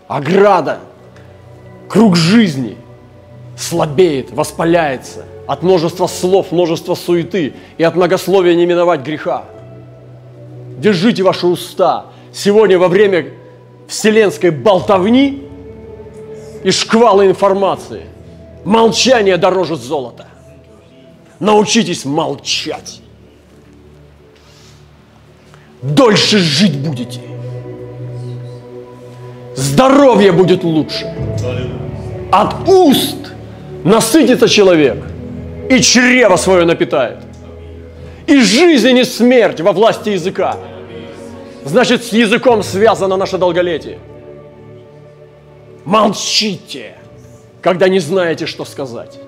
ограда, 0.08 0.80
круг 1.88 2.16
жизни 2.16 2.78
слабеет, 3.56 4.32
воспаляется 4.32 5.26
от 5.46 5.62
множества 5.62 6.08
слов, 6.08 6.52
множества 6.52 6.96
суеты 6.96 7.54
и 7.78 7.84
от 7.84 7.96
многословия 7.96 8.56
не 8.56 8.66
миновать 8.66 9.02
греха. 9.02 9.44
Держите 10.80 11.22
ваши 11.22 11.46
уста. 11.46 12.08
Сегодня 12.34 12.80
во 12.80 12.88
время 12.88 13.28
вселенской 13.88 14.50
болтовни 14.50 15.48
и 16.64 16.72
шквалы 16.72 17.28
информации. 17.28 18.08
Молчание 18.64 19.38
дороже 19.38 19.76
золота. 19.76 20.28
Научитесь 21.40 22.06
молчать. 22.06 23.02
Дольше 25.82 26.38
жить 26.38 26.78
будете. 26.78 27.22
Здоровье 29.56 30.32
будет 30.32 30.64
лучше. 30.64 31.12
От 32.32 32.68
уст 32.70 33.34
насытится 33.84 34.48
человек 34.48 35.04
и 35.70 35.82
чрево 35.82 36.36
свое 36.36 36.66
напитает. 36.66 37.20
И 38.28 38.40
жизнь, 38.40 38.98
и 38.98 39.04
смерть 39.04 39.60
во 39.62 39.72
власти 39.72 40.10
языка. 40.10 40.56
Значит, 41.66 42.04
с 42.04 42.14
языком 42.14 42.64
связано 42.64 43.18
наше 43.18 43.38
долголетие. 43.38 43.98
Молчите, 45.84 46.96
когда 47.62 47.88
не 47.88 48.00
знаете, 48.00 48.46
что 48.46 48.66
сказать. 48.66 49.20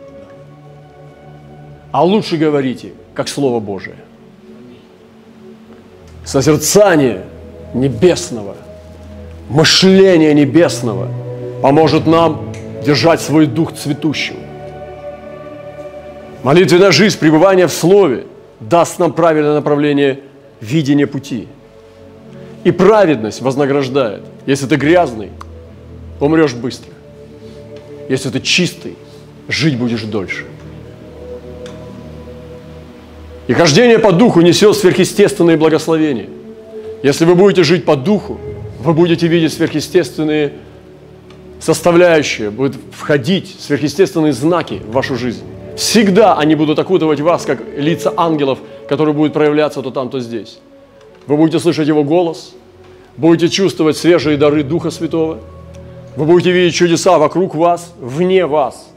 А 1.92 2.04
лучше 2.04 2.38
говорите, 2.38 2.94
как 3.14 3.28
Слово 3.28 3.60
Божие. 3.60 3.96
Созерцание 6.26 7.26
небесного, 7.74 8.56
мышление 9.50 10.34
небесного 10.34 11.10
поможет 11.62 12.08
нам 12.08 12.52
держать 12.84 13.22
свой 13.22 13.46
дух 13.46 13.74
цветущим. 13.74 14.38
Молитвенная 16.44 16.92
жизнь, 16.92 17.18
пребывание 17.20 17.68
в 17.68 17.74
Слове 17.74 18.26
даст 18.60 19.00
нам 19.00 19.14
правильное 19.14 19.54
направление 19.54 20.22
видения 20.60 21.08
пути. 21.08 21.48
И 22.64 22.72
праведность 22.72 23.42
вознаграждает. 23.42 24.24
Если 24.46 24.66
ты 24.66 24.76
грязный, 24.76 25.30
умрешь 26.20 26.54
быстро. 26.54 26.93
Если 28.14 28.30
ты 28.30 28.42
чистый, 28.42 28.96
жить 29.48 29.76
будешь 29.76 30.04
дольше. 30.04 30.46
И 33.48 33.54
хождение 33.54 33.98
по 33.98 34.12
духу 34.12 34.42
несет 34.42 34.78
сверхъестественные 34.78 35.58
благословения. 35.58 36.30
Если 37.02 37.26
вы 37.26 37.34
будете 37.34 37.64
жить 37.64 37.86
по 37.86 37.96
духу, 37.96 38.40
вы 38.84 38.94
будете 38.94 39.26
видеть 39.26 39.54
сверхъестественные 39.54 40.54
составляющие, 41.60 42.52
будут 42.52 42.76
входить 42.92 43.56
сверхъестественные 43.60 44.34
знаки 44.34 44.80
в 44.88 44.92
вашу 44.92 45.16
жизнь. 45.16 45.42
Всегда 45.76 46.38
они 46.38 46.54
будут 46.54 46.78
окутывать 46.78 47.20
вас, 47.20 47.46
как 47.46 47.64
лица 47.76 48.14
ангелов, 48.16 48.60
которые 48.88 49.16
будут 49.16 49.34
проявляться 49.34 49.82
то 49.82 49.90
там, 49.90 50.12
то 50.12 50.20
здесь. 50.20 50.60
Вы 51.26 51.36
будете 51.36 51.60
слышать 51.60 51.88
Его 51.88 52.04
голос, 52.04 52.54
будете 53.18 53.50
чувствовать 53.50 53.98
свежие 53.98 54.38
дары 54.38 54.62
Духа 54.62 54.92
Святого, 54.92 55.40
вы 56.16 56.26
будете 56.26 56.52
видеть 56.52 56.76
чудеса 56.76 57.18
вокруг 57.18 57.56
вас, 57.56 57.94
вне 58.00 58.46
вас. 58.46 58.90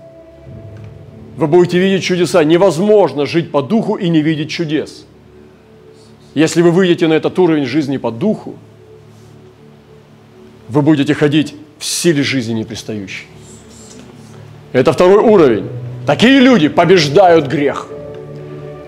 Вы 1.37 1.47
будете 1.47 1.79
видеть 1.79 2.05
чудеса. 2.05 2.45
Невозможно 2.45 3.27
жить 3.27 3.51
по 3.51 3.63
духу 3.63 3.97
и 3.97 4.09
не 4.09 4.23
видеть 4.23 4.51
чудес. 4.51 5.07
Если 6.35 6.63
вы 6.63 6.71
выйдете 6.71 7.09
на 7.09 7.15
этот 7.15 7.39
уровень 7.39 7.65
жизни 7.65 7.97
по 7.97 8.11
духу, 8.11 8.55
вы 10.69 10.83
будете 10.83 11.15
ходить 11.15 11.55
в 11.79 11.85
силе 11.85 12.23
жизни 12.23 12.55
непристающей. 12.55 13.27
Это 14.73 14.93
второй 14.93 15.23
уровень. 15.23 15.69
Такие 16.07 16.41
люди 16.41 16.69
побеждают 16.69 17.47
грех. 17.47 17.89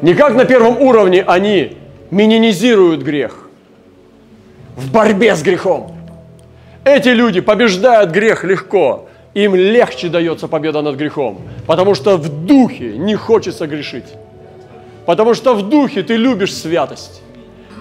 Не 0.03 0.15
как 0.15 0.35
на 0.35 0.45
первом 0.45 0.81
уровне 0.81 1.23
они 1.23 1.77
минимизируют 2.11 3.03
грех 3.03 3.49
в 4.77 4.93
борьбе 4.93 5.35
с 5.35 5.43
грехом. 5.43 5.98
Эти 6.89 7.11
люди 7.11 7.41
побеждают 7.41 8.13
грех 8.13 8.45
легко. 8.45 9.11
Им 9.35 9.55
легче 9.55 10.09
дается 10.09 10.49
победа 10.49 10.81
над 10.81 10.97
грехом, 10.97 11.43
потому 11.67 11.95
что 11.95 12.17
в 12.17 12.47
духе 12.47 12.97
не 12.97 13.15
хочется 13.15 13.67
грешить. 13.67 14.07
Потому 15.05 15.35
что 15.35 15.55
в 15.55 15.69
духе 15.69 16.03
ты 16.03 16.17
любишь 16.17 16.55
святость. 16.55 17.21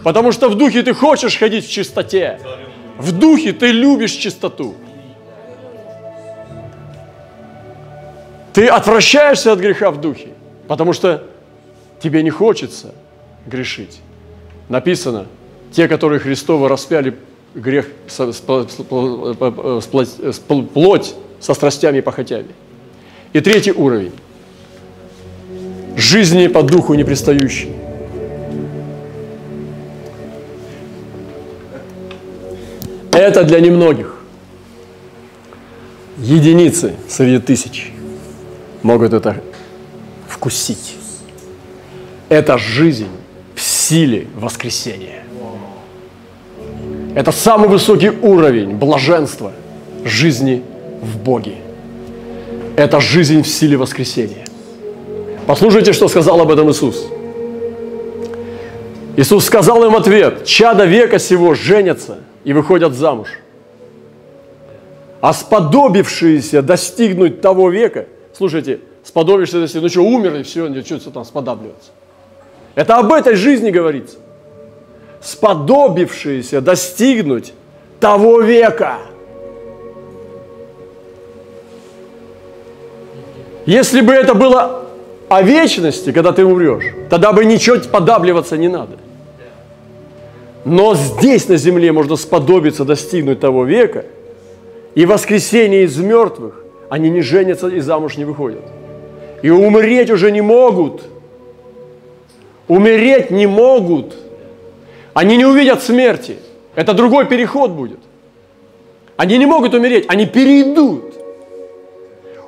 Потому 0.04 0.34
что 0.34 0.50
в 0.50 0.56
духе 0.56 0.84
ты 0.84 0.93
хочешь 0.93 1.38
ходить 1.38 1.65
в 1.65 1.72
чистоте. 1.72 2.41
В 2.98 3.17
духе 3.17 3.54
ты 3.54 3.72
любишь 3.72 4.12
чистоту. 4.12 4.76
Ты 8.52 8.67
отвращаешься 8.67 9.54
от 9.54 9.60
греха 9.60 9.89
в 9.91 10.02
духе, 10.02 10.30
потому 10.67 10.91
что 10.91 11.24
тебе 12.04 12.24
не 12.24 12.30
хочется 12.30 12.93
грешить. 13.46 14.02
Написано, 14.67 15.28
те, 15.72 15.88
которые 15.88 16.20
Христовы 16.20 16.67
распяли 16.67 17.15
грех, 17.56 17.88
плоть 20.74 21.16
со 21.40 21.54
страстями 21.54 21.98
и 21.98 22.02
похотями. 22.02 22.50
И 23.34 23.42
третий 23.42 23.72
уровень. 23.72 24.14
Жизни 25.96 26.48
по 26.48 26.64
духу 26.64 26.94
не 26.94 27.04
пристающий. 27.04 27.72
Это 33.12 33.44
для 33.44 33.60
немногих. 33.60 34.16
Единицы 36.18 36.96
среди 37.08 37.40
тысяч 37.40 37.92
могут 38.84 39.14
это 39.14 39.42
вкусить. 40.28 40.96
Это 42.30 42.58
жизнь 42.58 43.10
в 43.56 43.62
силе 43.62 44.28
воскресения. 44.36 45.27
Это 47.17 47.32
самый 47.32 47.67
высокий 47.67 48.12
уровень 48.12 48.75
блаженства 48.75 49.51
жизни 50.06 50.63
в 51.01 51.17
Боге. 51.17 51.56
Это 52.75 52.99
жизнь 52.99 53.41
в 53.41 53.47
силе 53.47 53.75
воскресения. 53.75 54.45
Послушайте, 55.47 55.93
что 55.93 56.10
сказал 56.10 56.39
об 56.39 56.51
этом 56.51 56.69
Иисус. 56.69 57.08
Иисус 59.15 59.45
сказал 59.45 59.84
им 59.84 59.95
ответ, 59.95 60.45
чада 60.45 60.86
века 60.86 61.17
сего 61.17 61.56
женятся 61.56 62.19
и 62.43 62.53
выходят 62.53 62.93
замуж. 62.93 63.30
А 65.19 65.34
сподобившиеся 65.34 66.62
достигнуть 66.62 67.41
того 67.41 67.71
века, 67.71 68.06
слушайте, 68.38 68.82
сподобившиеся 69.03 69.62
достигнуть, 69.62 69.95
ну 69.95 70.01
что, 70.03 70.08
умерли, 70.08 70.43
все, 70.43 70.99
что 70.99 71.10
там 71.10 71.25
сподабливаться. 71.25 71.89
Это 72.75 72.97
об 72.97 73.12
этой 73.12 73.34
жизни 73.34 73.71
говорится 73.71 74.17
сподобившиеся 75.21 76.62
достигнуть 76.62 77.53
того 77.99 78.41
века. 78.41 78.97
Если 83.65 84.01
бы 84.01 84.13
это 84.13 84.34
было 84.34 84.86
о 85.27 85.41
вечности, 85.41 86.12
когда 86.12 86.32
ты 86.32 86.45
умрешь, 86.45 86.93
тогда 87.10 87.34
бы 87.34 87.43
ничего 87.43 87.77
подабливаться 87.91 88.58
не 88.58 88.69
надо. 88.69 88.97
Но 90.63 90.95
здесь 90.95 91.49
на 91.49 91.58
земле 91.58 91.91
можно 91.91 92.15
сподобиться 92.15 92.86
достигнуть 92.86 93.39
того 93.39 93.65
века, 93.65 94.06
и 94.95 95.06
воскресение 95.06 95.84
из 95.84 95.97
мертвых, 95.97 96.63
они 96.89 97.10
не 97.10 97.21
женятся 97.21 97.67
и 97.67 97.80
замуж 97.80 98.17
не 98.17 98.25
выходят. 98.25 98.63
И 99.41 99.49
умереть 99.49 100.10
уже 100.10 100.32
не 100.32 100.41
могут. 100.41 101.03
Умереть 102.67 103.32
не 103.32 103.47
могут– 103.47 104.15
они 105.17 105.36
не 105.36 105.45
увидят 105.45 105.82
смерти. 105.82 106.38
Это 106.75 106.93
другой 106.93 107.25
переход 107.25 107.71
будет. 107.71 107.97
Они 109.15 109.39
не 109.39 109.47
могут 109.47 109.73
умереть, 109.73 110.06
они 110.10 110.27
перейдут. 110.27 111.15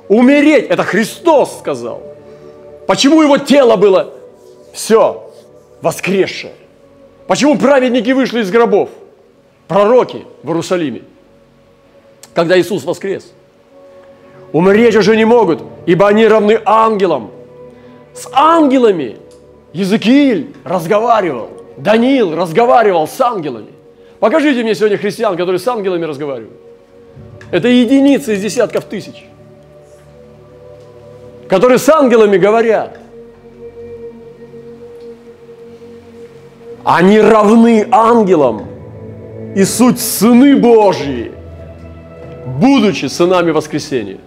Умереть, 0.06 0.66
это 0.68 0.84
Христос 0.84 1.58
сказал. 1.58 2.00
Почему 2.86 3.22
его 3.22 3.38
тело 3.38 3.74
было 3.74 4.14
все 4.72 5.32
воскресшее? 5.82 6.52
Почему 7.26 7.58
праведники 7.58 8.12
вышли 8.12 8.40
из 8.40 8.52
гробов? 8.52 8.90
Пророки 9.66 10.24
в 10.44 10.48
Иерусалиме, 10.50 11.02
когда 12.34 12.56
Иисус 12.56 12.84
воскрес. 12.84 13.32
Умереть 14.52 14.94
уже 14.94 15.16
не 15.16 15.24
могут, 15.24 15.60
ибо 15.86 16.06
они 16.06 16.24
равны 16.28 16.60
ангелам. 16.64 17.32
С 18.14 18.28
ангелами 18.32 19.16
Языкииль 19.72 20.54
разговаривал. 20.62 21.59
Даниил 21.76 22.34
разговаривал 22.34 23.06
с 23.08 23.20
ангелами. 23.20 23.70
Покажите 24.18 24.62
мне 24.62 24.74
сегодня 24.74 24.98
христиан, 24.98 25.36
которые 25.36 25.58
с 25.58 25.66
ангелами 25.66 26.04
разговаривают. 26.04 26.52
Это 27.50 27.68
единицы 27.68 28.34
из 28.34 28.42
десятков 28.42 28.84
тысяч, 28.84 29.24
которые 31.48 31.78
с 31.78 31.88
ангелами 31.88 32.36
говорят. 32.36 32.98
Они 36.84 37.20
равны 37.20 37.88
ангелам 37.90 38.66
и 39.56 39.64
суть 39.64 40.00
сыны 40.00 40.56
Божьи, 40.56 41.32
будучи 42.46 43.06
сынами 43.06 43.50
воскресения. 43.50 44.18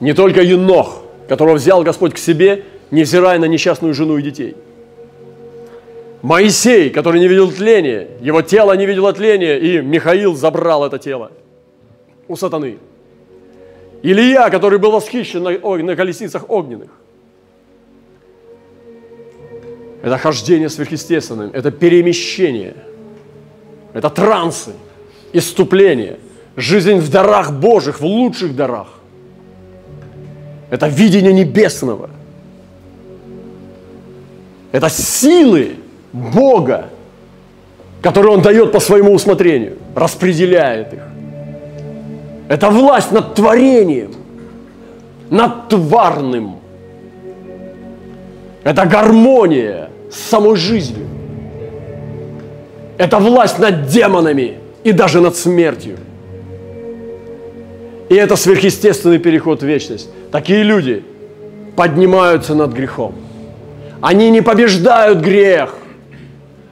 Не 0.00 0.12
только 0.12 0.42
Енох, 0.42 1.02
которого 1.28 1.54
взял 1.54 1.82
Господь 1.82 2.14
к 2.14 2.18
себе, 2.18 2.64
невзирая 2.90 3.38
на 3.38 3.46
несчастную 3.46 3.94
жену 3.94 4.18
и 4.18 4.22
детей– 4.22 4.56
Моисей, 6.22 6.90
который 6.90 7.20
не 7.20 7.28
видел 7.28 7.52
тления, 7.52 8.08
его 8.20 8.42
тело 8.42 8.72
не 8.72 8.86
видело 8.86 9.12
тления, 9.12 9.58
и 9.58 9.80
Михаил 9.80 10.34
забрал 10.34 10.84
это 10.84 10.98
тело 10.98 11.30
у 12.26 12.36
сатаны. 12.36 12.78
Илья, 14.02 14.50
который 14.50 14.78
был 14.78 14.90
восхищен 14.90 15.42
на, 15.42 15.82
на 15.82 15.96
колесницах 15.96 16.50
огненных. 16.50 16.90
Это 20.02 20.18
хождение 20.18 20.68
сверхъестественным, 20.68 21.50
это 21.52 21.70
перемещение, 21.70 22.76
это 23.92 24.10
трансы, 24.10 24.72
иступление, 25.32 26.18
жизнь 26.56 26.98
в 26.98 27.10
дарах 27.10 27.52
Божьих, 27.52 28.00
в 28.00 28.04
лучших 28.04 28.54
дарах. 28.54 28.88
Это 30.70 30.86
видение 30.86 31.32
небесного. 31.32 32.10
Это 34.70 34.88
силы 34.88 35.76
Бога, 36.12 36.86
которые 38.02 38.32
Он 38.34 38.42
дает 38.42 38.72
по 38.72 38.80
своему 38.80 39.12
усмотрению, 39.12 39.76
распределяет 39.94 40.94
их. 40.94 41.02
Это 42.48 42.70
власть 42.70 43.12
над 43.12 43.34
творением, 43.34 44.12
над 45.30 45.68
тварным. 45.68 46.56
Это 48.64 48.86
гармония 48.86 49.90
с 50.10 50.16
самой 50.16 50.56
жизнью. 50.56 51.06
Это 52.96 53.18
власть 53.18 53.58
над 53.58 53.86
демонами 53.86 54.54
и 54.82 54.92
даже 54.92 55.20
над 55.20 55.36
смертью. 55.36 55.96
И 58.08 58.14
это 58.14 58.36
сверхъестественный 58.36 59.18
переход 59.18 59.62
в 59.62 59.66
вечность. 59.66 60.08
Такие 60.32 60.62
люди 60.62 61.04
поднимаются 61.76 62.54
над 62.54 62.72
грехом. 62.72 63.14
Они 64.00 64.30
не 64.30 64.40
побеждают 64.40 65.18
грех, 65.18 65.74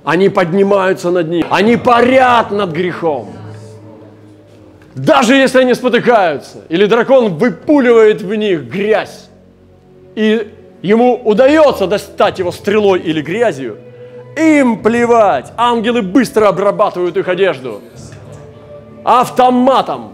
они 0.06 0.28
поднимаются 0.28 1.10
над 1.10 1.28
ним. 1.28 1.44
Они 1.50 1.76
парят 1.76 2.52
над 2.52 2.70
грехом. 2.70 3.26
Даже 4.94 5.34
если 5.34 5.58
они 5.58 5.74
спотыкаются, 5.74 6.58
или 6.68 6.86
дракон 6.86 7.34
выпуливает 7.34 8.22
в 8.22 8.32
них 8.36 8.62
грязь, 8.62 9.28
и 10.14 10.48
ему 10.80 11.20
удается 11.24 11.88
достать 11.88 12.38
его 12.38 12.52
стрелой 12.52 13.00
или 13.00 13.20
грязью, 13.20 13.78
им 14.36 14.80
плевать. 14.80 15.52
Ангелы 15.56 16.02
быстро 16.02 16.46
обрабатывают 16.46 17.16
их 17.16 17.26
одежду. 17.26 17.80
Автоматом. 19.02 20.12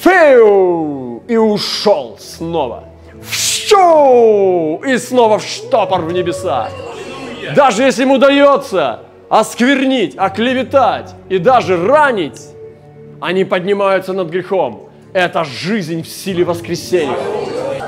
Феу! 0.00 1.22
И 1.28 1.36
ушел 1.36 2.16
снова. 2.18 2.84
Вщу! 3.22 4.80
И 4.86 4.96
снова 4.96 5.38
в 5.38 5.44
штопор 5.44 6.00
в 6.00 6.12
небеса. 6.12 6.70
Даже 7.54 7.82
если 7.82 8.02
ему 8.02 8.14
удается 8.14 9.00
осквернить, 9.28 10.14
оклеветать 10.16 11.14
и 11.28 11.38
даже 11.38 11.76
ранить, 11.76 12.40
они 13.20 13.44
поднимаются 13.44 14.12
над 14.12 14.28
грехом. 14.28 14.88
Это 15.12 15.44
жизнь 15.44 16.02
в 16.02 16.08
силе 16.08 16.44
воскресения. 16.44 17.16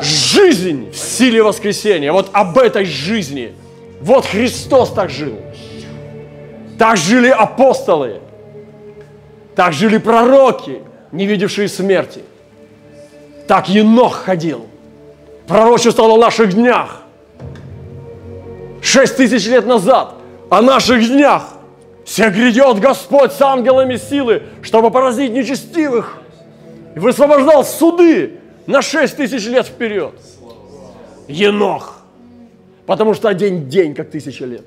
Жизнь 0.00 0.90
в 0.90 0.96
силе 0.96 1.42
воскресения. 1.42 2.12
Вот 2.12 2.30
об 2.32 2.58
этой 2.58 2.84
жизни. 2.84 3.54
Вот 4.00 4.26
Христос 4.26 4.92
так 4.92 5.10
жил. 5.10 5.36
Так 6.78 6.96
жили 6.96 7.28
апостолы. 7.28 8.20
Так 9.54 9.72
жили 9.72 9.98
пророки, 9.98 10.82
не 11.12 11.26
видевшие 11.26 11.68
смерти. 11.68 12.22
Так 13.46 13.68
Енох 13.68 14.24
ходил. 14.24 14.66
Пророчествовал 15.46 16.16
о 16.16 16.18
наших 16.18 16.54
днях. 16.54 17.03
Шесть 18.94 19.16
тысяч 19.16 19.48
лет 19.48 19.66
назад. 19.66 20.14
О 20.50 20.62
наших 20.62 21.04
днях. 21.08 21.48
Все 22.04 22.30
грядет 22.30 22.78
Господь 22.78 23.32
с 23.32 23.42
ангелами 23.42 23.96
силы, 23.96 24.44
чтобы 24.62 24.92
поразить 24.92 25.32
нечестивых. 25.32 26.18
И 26.94 27.00
высвобождал 27.00 27.64
суды 27.64 28.34
на 28.68 28.82
шесть 28.82 29.16
тысяч 29.16 29.46
лет 29.46 29.66
вперед. 29.66 30.12
Енох. 31.26 32.02
Потому 32.86 33.14
что 33.14 33.28
один 33.28 33.68
день, 33.68 33.96
как 33.96 34.10
тысяча 34.10 34.44
лет. 34.44 34.64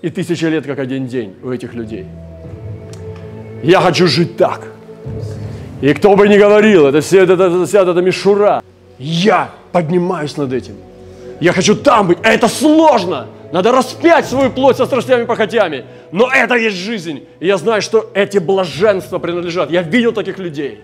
И 0.00 0.10
тысяча 0.10 0.48
лет, 0.48 0.66
как 0.66 0.80
один 0.80 1.06
день 1.06 1.36
у 1.44 1.52
этих 1.52 1.74
людей. 1.74 2.06
Я 3.62 3.80
хочу 3.80 4.08
жить 4.08 4.36
так. 4.36 4.60
И 5.80 5.94
кто 5.94 6.16
бы 6.16 6.26
ни 6.26 6.36
говорил, 6.36 6.88
это 6.88 7.00
все, 7.00 7.22
это, 7.22 7.34
это, 7.34 8.02
мишура. 8.02 8.60
Я 8.98 9.52
поднимаюсь 9.70 10.36
над 10.36 10.52
этим. 10.52 10.74
Я 11.42 11.52
хочу 11.52 11.74
там 11.74 12.06
быть. 12.06 12.18
А 12.22 12.32
это 12.32 12.46
сложно. 12.46 13.26
Надо 13.50 13.72
распять 13.72 14.26
свою 14.26 14.48
плоть 14.48 14.76
со 14.76 14.86
страстями 14.86 15.24
и 15.24 15.26
похотями. 15.26 15.84
Но 16.12 16.30
это 16.32 16.54
есть 16.54 16.76
жизнь. 16.76 17.24
И 17.40 17.48
я 17.48 17.56
знаю, 17.56 17.82
что 17.82 18.08
эти 18.14 18.38
блаженства 18.38 19.18
принадлежат. 19.18 19.68
Я 19.68 19.82
видел 19.82 20.12
таких 20.12 20.38
людей. 20.38 20.80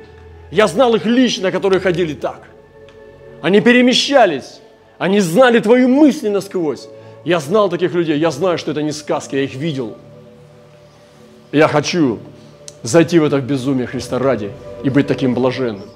Я 0.50 0.66
знал 0.66 0.96
их 0.96 1.06
лично, 1.06 1.52
которые 1.52 1.78
ходили 1.78 2.12
так. 2.12 2.48
Они 3.40 3.60
перемещались. 3.60 4.60
Они 4.98 5.20
знали 5.20 5.60
твои 5.60 5.86
мысли 5.86 6.28
насквозь. 6.28 6.88
Я 7.24 7.38
знал 7.38 7.68
таких 7.68 7.94
людей. 7.94 8.18
Я 8.18 8.32
знаю, 8.32 8.58
что 8.58 8.72
это 8.72 8.82
не 8.82 8.90
сказки. 8.90 9.36
Я 9.36 9.42
их 9.42 9.54
видел. 9.54 9.96
Я 11.52 11.68
хочу 11.68 12.18
зайти 12.82 13.20
в 13.20 13.24
это 13.24 13.40
безумие 13.40 13.86
Христа 13.86 14.18
ради 14.18 14.50
и 14.82 14.90
быть 14.90 15.06
таким 15.06 15.34
блаженным. 15.34 15.88